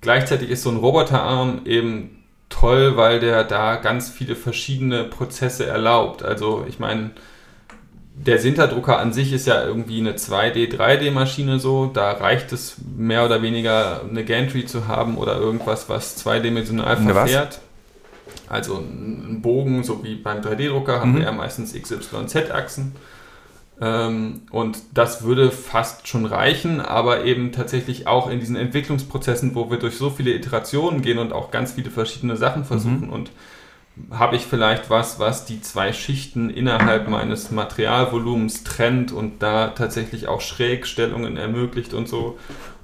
[0.00, 6.22] Gleichzeitig ist so ein Roboterarm eben toll, weil der da ganz viele verschiedene Prozesse erlaubt.
[6.22, 7.10] Also ich meine,
[8.26, 11.86] der Sinterdrucker an sich ist ja irgendwie eine 2D, 3D-Maschine so.
[11.86, 17.60] Da reicht es mehr oder weniger eine Gantry zu haben oder irgendwas, was zweidimensional verfährt.
[18.48, 21.16] Also ein Bogen, so wie beim 3D-Drucker, haben mhm.
[21.18, 22.96] wir ja meistens XYZ-Achsen.
[23.80, 29.70] Ähm, und das würde fast schon reichen, aber eben tatsächlich auch in diesen Entwicklungsprozessen, wo
[29.70, 33.12] wir durch so viele Iterationen gehen und auch ganz viele verschiedene Sachen versuchen mhm.
[33.12, 33.30] und
[34.10, 40.28] habe ich vielleicht was, was die zwei Schichten innerhalb meines Materialvolumens trennt und da tatsächlich
[40.28, 42.38] auch Schrägstellungen ermöglicht und so.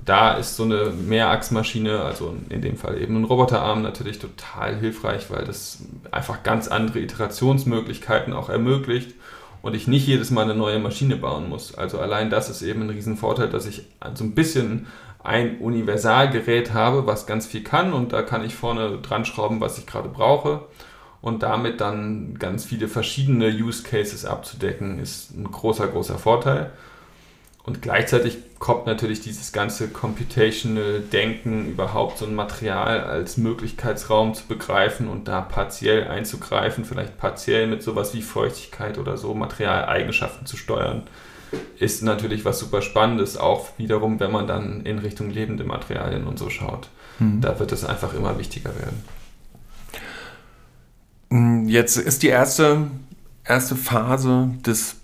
[0.04, 5.30] Da ist so eine Mehrachsmaschine, also in dem Fall eben ein Roboterarm, natürlich total hilfreich,
[5.30, 5.78] weil das
[6.10, 9.14] einfach ganz andere Iterationsmöglichkeiten auch ermöglicht
[9.62, 11.74] und ich nicht jedes Mal eine neue Maschine bauen muss.
[11.74, 14.86] Also allein das ist eben ein Riesenvorteil, dass ich so ein bisschen
[15.22, 19.78] ein Universalgerät habe, was ganz viel kann und da kann ich vorne dran schrauben, was
[19.78, 20.66] ich gerade brauche.
[21.24, 26.70] Und damit dann ganz viele verschiedene Use Cases abzudecken, ist ein großer, großer Vorteil.
[27.62, 34.46] Und gleichzeitig kommt natürlich dieses ganze computational Denken, überhaupt so ein Material als Möglichkeitsraum zu
[34.46, 40.58] begreifen und da partiell einzugreifen, vielleicht partiell mit sowas wie Feuchtigkeit oder so Materialeigenschaften zu
[40.58, 41.04] steuern,
[41.78, 46.38] ist natürlich was super Spannendes, auch wiederum, wenn man dann in Richtung lebende Materialien und
[46.38, 46.90] so schaut.
[47.18, 47.40] Mhm.
[47.40, 49.02] Da wird es einfach immer wichtiger werden.
[51.34, 52.86] Mm, jetzt ist die erste,
[53.44, 54.94] erste Phase des,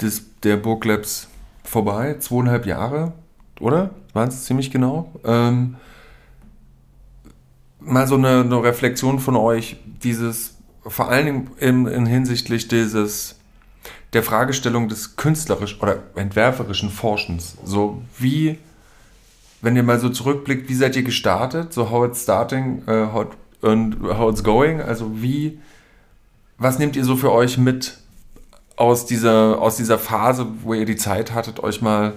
[0.00, 1.26] des, der Burglabs
[1.64, 3.12] vorbei, zweieinhalb Jahre,
[3.58, 3.90] oder?
[4.12, 5.12] Waren es ziemlich genau?
[5.24, 5.74] Ähm,
[7.80, 10.54] mal so eine, eine, Reflexion von euch, dieses,
[10.86, 13.40] vor allen Dingen in, in hinsichtlich dieses,
[14.12, 17.56] der Fragestellung des künstlerischen oder entwerferischen Forschens.
[17.64, 18.58] So wie,
[19.60, 21.72] wenn ihr mal so zurückblickt, wie seid ihr gestartet?
[21.72, 23.26] So how it's starting uh, how,
[23.62, 24.80] and how it's going?
[24.80, 25.58] Also wie,
[26.60, 27.98] was nehmt ihr so für euch mit
[28.76, 32.12] aus dieser, aus dieser Phase, wo ihr die Zeit hattet, euch mal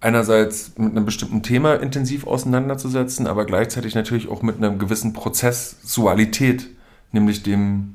[0.00, 6.68] einerseits mit einem bestimmten Thema intensiv auseinanderzusetzen, aber gleichzeitig natürlich auch mit einer gewissen Prozessualität,
[7.12, 7.94] nämlich dem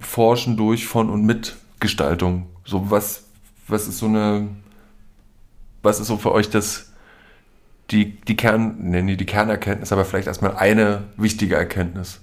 [0.00, 2.46] Forschen durch, von und mit Gestaltung.
[2.66, 3.24] So was,
[3.66, 4.48] was ist so eine,
[5.82, 6.92] was ist so für euch das,
[7.90, 12.20] die, die Kern, nee, die Kernerkenntnis, aber vielleicht erstmal eine wichtige Erkenntnis,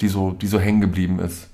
[0.00, 1.48] die so, die so hängen geblieben ist?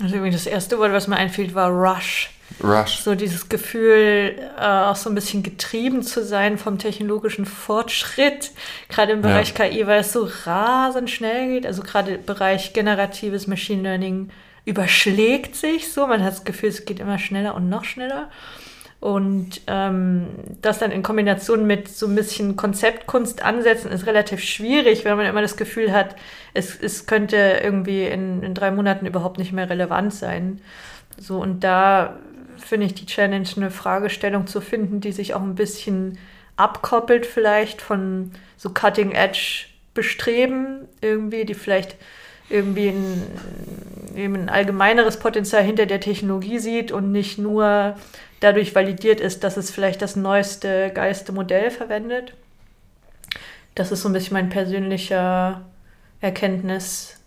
[0.00, 2.30] Also irgendwie das erste Wort, was mir einfiel, war Rush.
[2.62, 3.00] Rush.
[3.00, 8.50] So dieses Gefühl, äh, auch so ein bisschen getrieben zu sein vom technologischen Fortschritt,
[8.88, 9.68] gerade im Bereich ja.
[9.68, 11.66] KI, weil es so rasend schnell geht.
[11.66, 14.30] Also gerade im Bereich generatives Machine Learning
[14.64, 16.06] überschlägt sich so.
[16.06, 18.30] Man hat das Gefühl, es geht immer schneller und noch schneller.
[19.00, 20.26] Und ähm,
[20.60, 25.24] das dann in Kombination mit so ein bisschen Konzeptkunst ansetzen, ist relativ schwierig, wenn man
[25.24, 26.16] immer das Gefühl hat,
[26.52, 30.60] es, es könnte irgendwie in, in drei Monaten überhaupt nicht mehr relevant sein.
[31.18, 32.18] So, und da
[32.58, 36.18] finde ich die Challenge, eine Fragestellung zu finden, die sich auch ein bisschen
[36.56, 41.96] abkoppelt, vielleicht von so Cutting Edge Bestreben, irgendwie, die vielleicht
[42.48, 43.22] irgendwie ein,
[44.14, 47.96] eben ein allgemeineres Potenzial hinter der Technologie sieht und nicht nur
[48.40, 52.34] dadurch validiert ist, dass es vielleicht das neueste, geilste Modell verwendet.
[53.74, 55.62] Das ist so ein bisschen mein persönlicher
[56.20, 57.20] Erkenntnisstand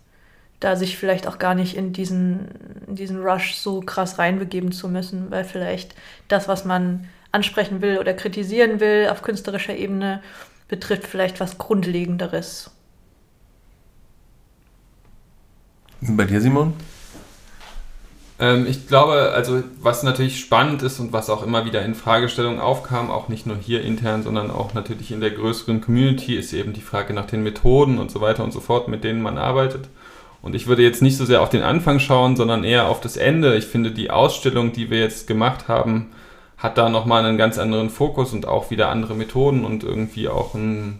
[0.64, 2.48] da sich vielleicht auch gar nicht in diesen,
[2.86, 5.94] in diesen Rush so krass reinbegeben zu müssen, weil vielleicht
[6.28, 10.22] das, was man ansprechen will oder kritisieren will auf künstlerischer Ebene,
[10.68, 12.70] betrifft vielleicht was Grundlegenderes.
[16.00, 16.72] Bei dir, Simon?
[18.38, 22.60] Ähm, ich glaube, also was natürlich spannend ist und was auch immer wieder in Fragestellungen
[22.60, 26.72] aufkam, auch nicht nur hier intern, sondern auch natürlich in der größeren Community, ist eben
[26.72, 29.88] die Frage nach den Methoden und so weiter und so fort, mit denen man arbeitet.
[30.42, 33.16] Und ich würde jetzt nicht so sehr auf den Anfang schauen, sondern eher auf das
[33.16, 33.56] Ende.
[33.56, 36.10] Ich finde, die Ausstellung, die wir jetzt gemacht haben,
[36.58, 40.54] hat da nochmal einen ganz anderen Fokus und auch wieder andere Methoden und irgendwie auch
[40.54, 40.98] ein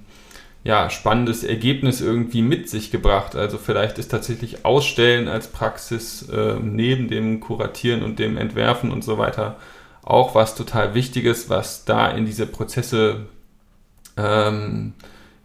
[0.64, 3.36] ja, spannendes Ergebnis irgendwie mit sich gebracht.
[3.36, 9.04] Also vielleicht ist tatsächlich Ausstellen als Praxis äh, neben dem Kuratieren und dem Entwerfen und
[9.04, 9.56] so weiter
[10.04, 13.26] auch was total Wichtiges, was da in diese Prozesse
[14.16, 14.92] ähm,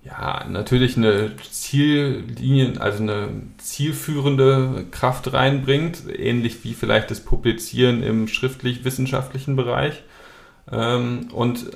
[0.04, 8.28] ja natürlich eine Ziellinie, also eine zielführende Kraft reinbringt, ähnlich wie vielleicht das Publizieren im
[8.28, 10.04] schriftlich-wissenschaftlichen Bereich.
[10.72, 11.72] Ähm, und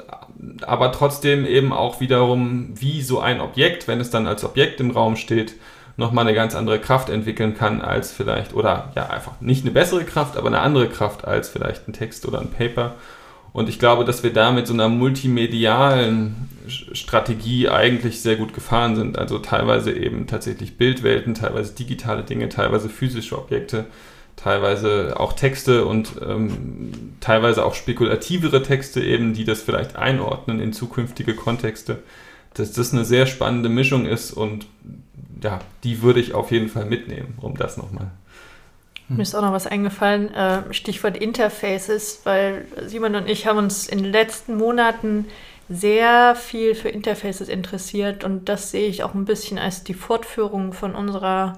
[0.61, 4.91] aber trotzdem eben auch wiederum, wie so ein Objekt, wenn es dann als Objekt im
[4.91, 5.55] Raum steht,
[5.97, 10.03] nochmal eine ganz andere Kraft entwickeln kann als vielleicht, oder ja, einfach nicht eine bessere
[10.03, 12.95] Kraft, aber eine andere Kraft als vielleicht ein Text oder ein Paper.
[13.51, 18.95] Und ich glaube, dass wir da mit so einer multimedialen Strategie eigentlich sehr gut gefahren
[18.95, 19.19] sind.
[19.19, 23.85] Also teilweise eben tatsächlich Bildwelten, teilweise digitale Dinge, teilweise physische Objekte
[24.35, 30.73] teilweise auch Texte und ähm, teilweise auch spekulativere Texte eben, die das vielleicht einordnen in
[30.73, 32.03] zukünftige Kontexte,
[32.53, 34.67] dass das eine sehr spannende Mischung ist und
[35.41, 38.11] ja, die würde ich auf jeden Fall mitnehmen, um das nochmal.
[39.09, 43.87] Mir ist auch noch was eingefallen, äh, Stichwort Interfaces, weil Simon und ich haben uns
[43.87, 45.25] in den letzten Monaten
[45.69, 50.73] sehr viel für Interfaces interessiert und das sehe ich auch ein bisschen als die Fortführung
[50.73, 51.57] von unserer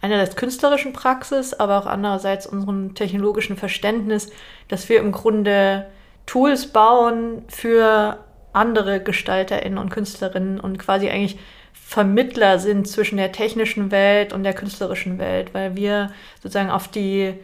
[0.00, 4.30] einerseits künstlerischen Praxis, aber auch andererseits unserem technologischen Verständnis,
[4.68, 5.86] dass wir im Grunde
[6.26, 8.18] Tools bauen für
[8.52, 11.38] andere GestalterInnen und Künstlerinnen und quasi eigentlich
[11.72, 16.10] Vermittler sind zwischen der technischen Welt und der künstlerischen Welt, weil wir
[16.42, 17.34] sozusagen auf die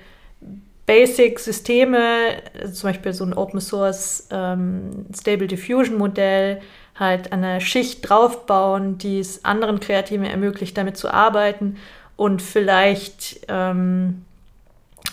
[0.86, 2.42] Basic-Systeme,
[2.72, 5.06] zum Beispiel so ein Open Source ähm,
[6.96, 11.76] halt eine Schicht draufbauen, die es anderen Kreativen ermöglicht, damit zu arbeiten
[12.16, 14.24] und vielleicht ähm,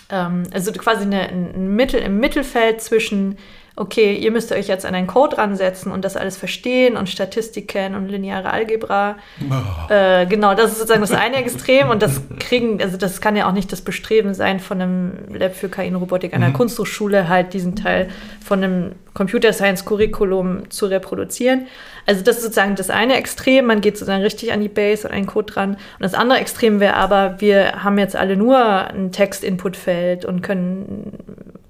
[0.09, 3.37] ähm, also quasi eine, ein Mittel im Mittelfeld zwischen
[3.79, 7.69] okay, ihr müsst euch jetzt an einen Code ransetzen und das alles verstehen und Statistik
[7.69, 9.15] kennen und lineare Algebra.
[9.49, 9.93] Oh.
[9.93, 13.47] Äh, genau, das ist sozusagen das eine Extrem und das kriegen, also das kann ja
[13.47, 16.53] auch nicht das Bestreben sein von einem Lab für KI und Robotik einer mhm.
[16.53, 18.09] Kunsthochschule, halt diesen Teil
[18.43, 21.67] von einem Computer Science Curriculum zu reproduzieren.
[22.05, 25.13] Also das ist sozusagen das eine Extrem, man geht sozusagen richtig an die Base und
[25.13, 25.71] einen Code dran.
[25.71, 31.13] Und das andere Extrem wäre aber, wir haben jetzt alle nur ein Text-Input-Feld und können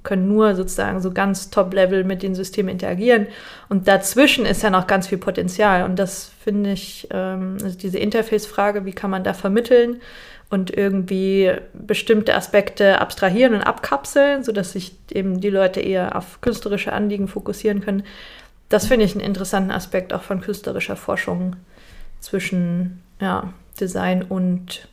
[0.04, 3.28] können nur sozusagen so ganz top-level mit den Systemen interagieren.
[3.68, 5.84] Und dazwischen ist ja noch ganz viel Potenzial.
[5.84, 10.02] Und das finde ich, ähm, also diese Interface-Frage, wie kann man da vermitteln
[10.50, 16.93] und irgendwie bestimmte Aspekte abstrahieren und abkapseln, sodass sich eben die Leute eher auf künstlerische
[16.93, 18.04] Anliegen fokussieren können.
[18.68, 21.56] Das finde ich einen interessanten Aspekt auch von künstlerischer Forschung
[22.20, 24.88] zwischen ja, Design und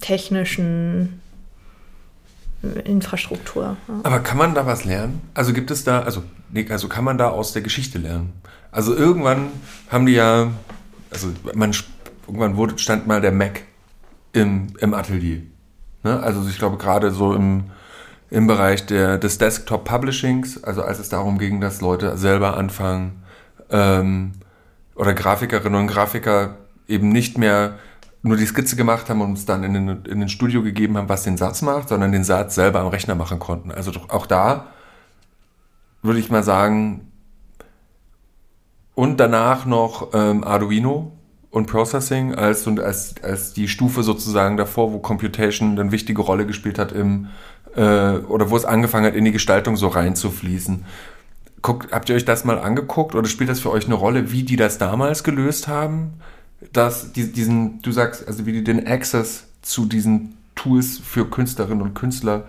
[0.00, 1.20] technischen
[2.84, 3.76] Infrastruktur.
[4.02, 5.22] Aber kann man da was lernen?
[5.34, 6.22] Also gibt es da, also,
[6.68, 8.32] also kann man da aus der Geschichte lernen?
[8.70, 9.48] Also irgendwann
[9.88, 10.50] haben die ja,
[11.10, 11.74] also man,
[12.26, 13.62] irgendwann wurde, stand mal der Mac
[14.32, 15.42] im, im Atelier.
[16.02, 16.22] Ne?
[16.22, 17.64] Also ich glaube gerade so im,
[18.30, 23.22] im Bereich der, des Desktop Publishings, also als es darum ging, dass Leute selber anfangen
[23.70, 24.32] ähm,
[24.94, 26.56] oder Grafikerinnen und Grafiker
[26.86, 27.78] eben nicht mehr
[28.22, 31.08] nur die Skizze gemacht haben und uns dann in den, in den Studio gegeben haben,
[31.08, 33.70] was den Satz macht, sondern den Satz selber am Rechner machen konnten.
[33.70, 34.66] Also auch da
[36.02, 37.10] würde ich mal sagen,
[38.94, 41.12] und danach noch ähm, Arduino
[41.50, 46.46] und Processing als, und als, als die Stufe sozusagen davor, wo Computation eine wichtige Rolle
[46.46, 47.28] gespielt hat im,
[47.74, 50.84] äh, oder wo es angefangen hat, in die Gestaltung so reinzufließen.
[51.62, 54.42] Guckt, habt ihr euch das mal angeguckt oder spielt das für euch eine Rolle, wie
[54.42, 56.14] die das damals gelöst haben?
[56.72, 61.82] Dass die, diesen, du sagst, also wie die den Access zu diesen Tools für Künstlerinnen
[61.82, 62.44] und Künstler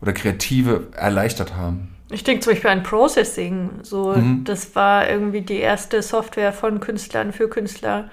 [0.00, 1.94] oder Kreative erleichtert haben.
[2.10, 3.70] Ich denke zum Beispiel an Processing.
[3.82, 4.44] So, mhm.
[4.44, 8.10] das war irgendwie die erste Software von Künstlern für Künstler,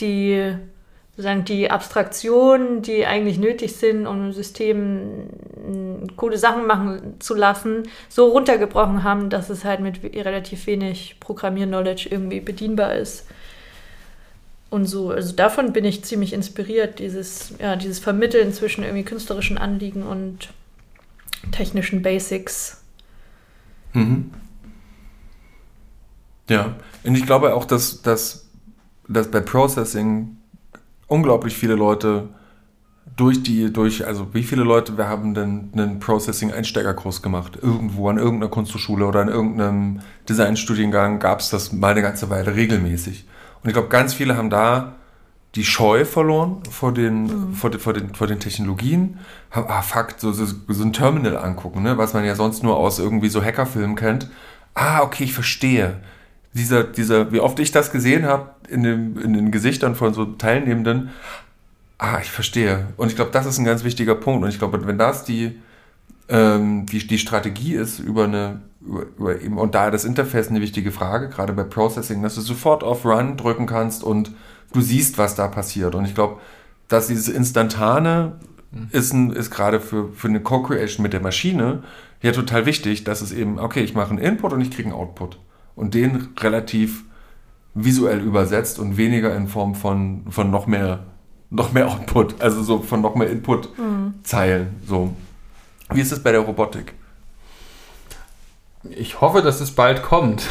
[0.00, 0.54] die
[1.12, 5.28] sozusagen die Abstraktionen, die eigentlich nötig sind, um ein System
[6.16, 12.08] coole Sachen machen zu lassen, so runtergebrochen haben, dass es halt mit relativ wenig Programmier-Knowledge
[12.10, 13.26] irgendwie bedienbar ist.
[14.72, 15.10] Und so.
[15.10, 20.48] Also davon bin ich ziemlich inspiriert, dieses, ja, dieses Vermitteln zwischen irgendwie künstlerischen Anliegen und
[21.50, 22.82] technischen Basics.
[23.92, 24.30] Mhm.
[26.48, 28.48] Ja, und ich glaube auch, dass, dass,
[29.08, 30.38] dass bei Processing
[31.06, 32.30] unglaublich viele Leute
[33.14, 38.16] durch die, durch, also wie viele Leute, wir haben denn einen Processing-Einsteigerkurs gemacht, irgendwo an
[38.16, 40.00] irgendeiner Kunsthochschule oder an irgendeinem
[40.30, 43.26] Designstudiengang gab es das mal eine ganze Weile regelmäßig.
[43.62, 44.94] Und ich glaube, ganz viele haben da
[45.54, 47.54] die Scheu verloren vor den, mhm.
[47.54, 49.18] vor, den, vor, den, vor den Technologien.
[49.50, 51.98] Ah, fuck, so, so, so ein Terminal angucken, ne?
[51.98, 54.28] was man ja sonst nur aus irgendwie so Hackerfilmen kennt.
[54.74, 56.00] Ah, okay, ich verstehe.
[56.54, 61.10] Dieser, dieser, wie oft ich das gesehen habe in, in den Gesichtern von so Teilnehmenden.
[61.98, 62.88] Ah, ich verstehe.
[62.96, 64.42] Und ich glaube, das ist ein ganz wichtiger Punkt.
[64.42, 65.60] Und ich glaube, wenn das die,
[66.28, 71.52] ähm, die, die Strategie ist über eine, und da das Interface eine wichtige Frage, gerade
[71.52, 74.32] bei Processing, dass du sofort auf Run drücken kannst und
[74.72, 75.94] du siehst, was da passiert.
[75.94, 76.40] Und ich glaube,
[76.88, 78.40] dass dieses Instantane
[78.72, 78.88] mhm.
[78.90, 81.84] ist, ein, ist gerade für, für eine Co-Creation mit der Maschine
[82.22, 84.98] ja total wichtig, dass es eben, okay, ich mache einen Input und ich kriege einen
[84.98, 85.38] Output.
[85.74, 87.04] Und den relativ
[87.74, 91.06] visuell übersetzt und weniger in Form von, von noch mehr
[91.52, 94.62] noch mehr Output, also so von noch mehr Input-Zeilen.
[94.62, 94.86] Mhm.
[94.88, 95.14] So.
[95.92, 96.94] Wie ist es bei der Robotik?
[98.90, 100.42] Ich hoffe, dass es bald kommt.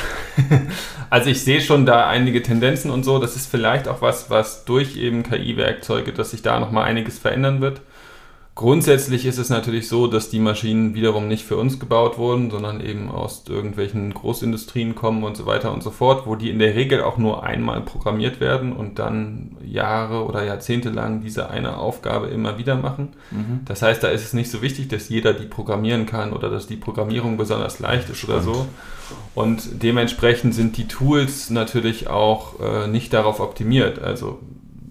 [1.10, 3.20] also ich sehe schon da einige Tendenzen und so.
[3.20, 7.60] Das ist vielleicht auch was, was durch eben KI-Werkzeuge, dass sich da nochmal einiges verändern
[7.60, 7.82] wird.
[8.62, 12.80] Grundsätzlich ist es natürlich so, dass die Maschinen wiederum nicht für uns gebaut wurden, sondern
[12.80, 16.76] eben aus irgendwelchen Großindustrien kommen und so weiter und so fort, wo die in der
[16.76, 22.28] Regel auch nur einmal programmiert werden und dann Jahre oder Jahrzehnte lang diese eine Aufgabe
[22.28, 23.14] immer wieder machen.
[23.32, 23.62] Mhm.
[23.66, 26.68] Das heißt, da ist es nicht so wichtig, dass jeder die programmieren kann oder dass
[26.68, 28.68] die Programmierung besonders leicht ist oder so.
[29.34, 33.98] Und dementsprechend sind die Tools natürlich auch äh, nicht darauf optimiert.
[33.98, 34.38] Also,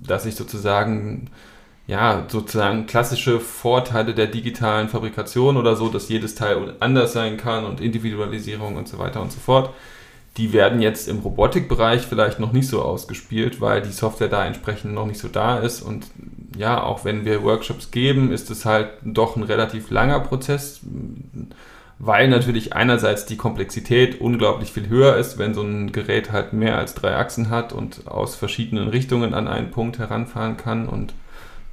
[0.04, 1.30] dass ich sozusagen
[1.90, 7.64] ja, sozusagen klassische Vorteile der digitalen Fabrikation oder so, dass jedes Teil anders sein kann
[7.64, 9.74] und Individualisierung und so weiter und so fort.
[10.36, 14.94] Die werden jetzt im Robotikbereich vielleicht noch nicht so ausgespielt, weil die Software da entsprechend
[14.94, 15.82] noch nicht so da ist.
[15.82, 16.06] Und
[16.56, 20.82] ja, auch wenn wir Workshops geben, ist es halt doch ein relativ langer Prozess,
[21.98, 26.78] weil natürlich einerseits die Komplexität unglaublich viel höher ist, wenn so ein Gerät halt mehr
[26.78, 31.14] als drei Achsen hat und aus verschiedenen Richtungen an einen Punkt heranfahren kann und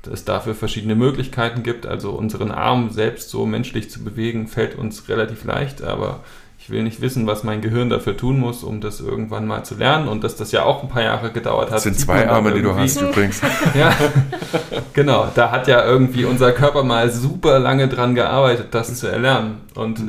[0.07, 1.85] es dafür verschiedene Möglichkeiten gibt.
[1.85, 6.21] Also unseren Arm selbst so menschlich zu bewegen, fällt uns relativ leicht, aber
[6.59, 9.75] ich will nicht wissen, was mein Gehirn dafür tun muss, um das irgendwann mal zu
[9.75, 11.75] lernen und dass das ja auch ein paar Jahre gedauert hat.
[11.75, 13.39] Das sind zwei Arme, die du hast übrigens.
[13.73, 13.95] ja,
[14.91, 15.31] genau.
[15.33, 19.61] Da hat ja irgendwie unser Körper mal super lange dran gearbeitet, das zu erlernen.
[19.75, 20.01] Und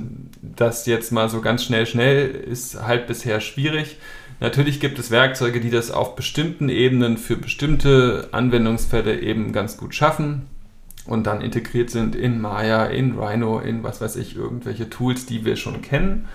[0.43, 3.97] das jetzt mal so ganz schnell, schnell ist halt bisher schwierig.
[4.41, 9.95] Natürlich gibt es Werkzeuge, die das auf bestimmten Ebenen für bestimmte Anwendungsfälle eben ganz gut
[9.95, 10.47] schaffen
[11.07, 15.45] und dann integriert sind in Maya, in Rhino, in was weiß ich, irgendwelche Tools, die
[15.45, 16.29] wir schon kennen.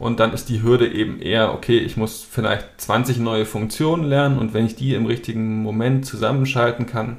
[0.00, 4.38] Und dann ist die Hürde eben eher, okay, ich muss vielleicht 20 neue Funktionen lernen
[4.38, 7.18] und wenn ich die im richtigen Moment zusammenschalten kann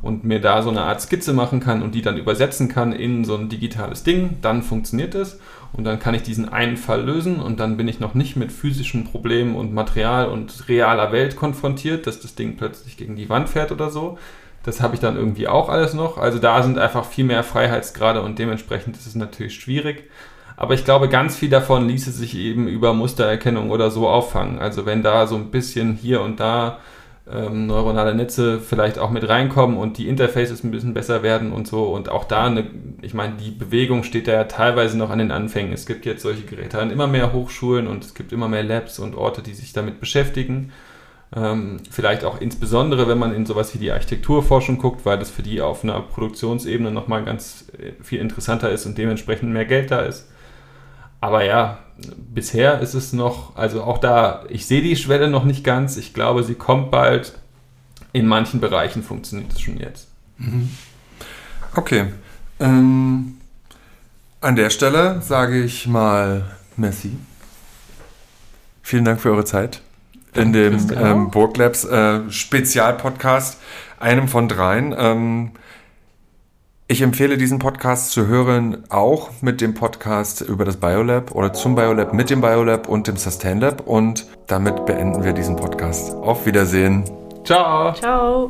[0.00, 3.26] und mir da so eine Art Skizze machen kann und die dann übersetzen kann in
[3.26, 5.40] so ein digitales Ding, dann funktioniert es
[5.74, 8.50] und dann kann ich diesen einen Fall lösen und dann bin ich noch nicht mit
[8.50, 13.50] physischen Problemen und Material und realer Welt konfrontiert, dass das Ding plötzlich gegen die Wand
[13.50, 14.16] fährt oder so.
[14.64, 16.16] Das habe ich dann irgendwie auch alles noch.
[16.16, 20.04] Also da sind einfach viel mehr Freiheitsgrade und dementsprechend ist es natürlich schwierig.
[20.56, 24.58] Aber ich glaube, ganz viel davon ließe sich eben über Mustererkennung oder so auffangen.
[24.58, 26.78] Also wenn da so ein bisschen hier und da
[27.30, 31.66] ähm, neuronale Netze vielleicht auch mit reinkommen und die Interfaces ein bisschen besser werden und
[31.66, 31.84] so.
[31.84, 32.66] Und auch da, eine,
[33.00, 35.72] ich meine, die Bewegung steht da ja teilweise noch an den Anfängen.
[35.72, 38.98] Es gibt jetzt solche Geräte an immer mehr Hochschulen und es gibt immer mehr Labs
[38.98, 40.72] und Orte, die sich damit beschäftigen.
[41.34, 45.42] Ähm, vielleicht auch insbesondere, wenn man in sowas wie die Architekturforschung guckt, weil das für
[45.42, 50.00] die auf einer Produktionsebene nochmal ganz äh, viel interessanter ist und dementsprechend mehr Geld da
[50.00, 50.28] ist.
[51.22, 51.78] Aber ja,
[52.34, 55.96] bisher ist es noch, also auch da, ich sehe die Schwelle noch nicht ganz.
[55.96, 57.38] Ich glaube, sie kommt bald.
[58.12, 60.08] In manchen Bereichen funktioniert es schon jetzt.
[60.36, 60.68] Mhm.
[61.76, 62.06] Okay.
[62.58, 63.36] Ähm,
[64.40, 66.44] an der Stelle sage ich mal
[66.76, 67.12] Messi.
[68.82, 69.80] Vielen Dank für eure Zeit
[70.34, 73.60] in dem ähm, Burglabs äh, Spezialpodcast,
[74.00, 74.92] einem von dreien.
[74.98, 75.52] Ähm,
[76.92, 81.74] ich empfehle diesen Podcast zu hören, auch mit dem Podcast über das Biolab oder zum
[81.74, 83.86] Biolab, mit dem Biolab und dem Sustain Lab.
[83.86, 86.14] Und damit beenden wir diesen Podcast.
[86.14, 87.04] Auf Wiedersehen.
[87.44, 87.94] Ciao.
[87.94, 88.48] Ciao.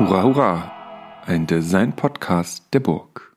[0.00, 0.71] Hurra, hurra!
[1.24, 3.31] Ein Design-Podcast der Burg.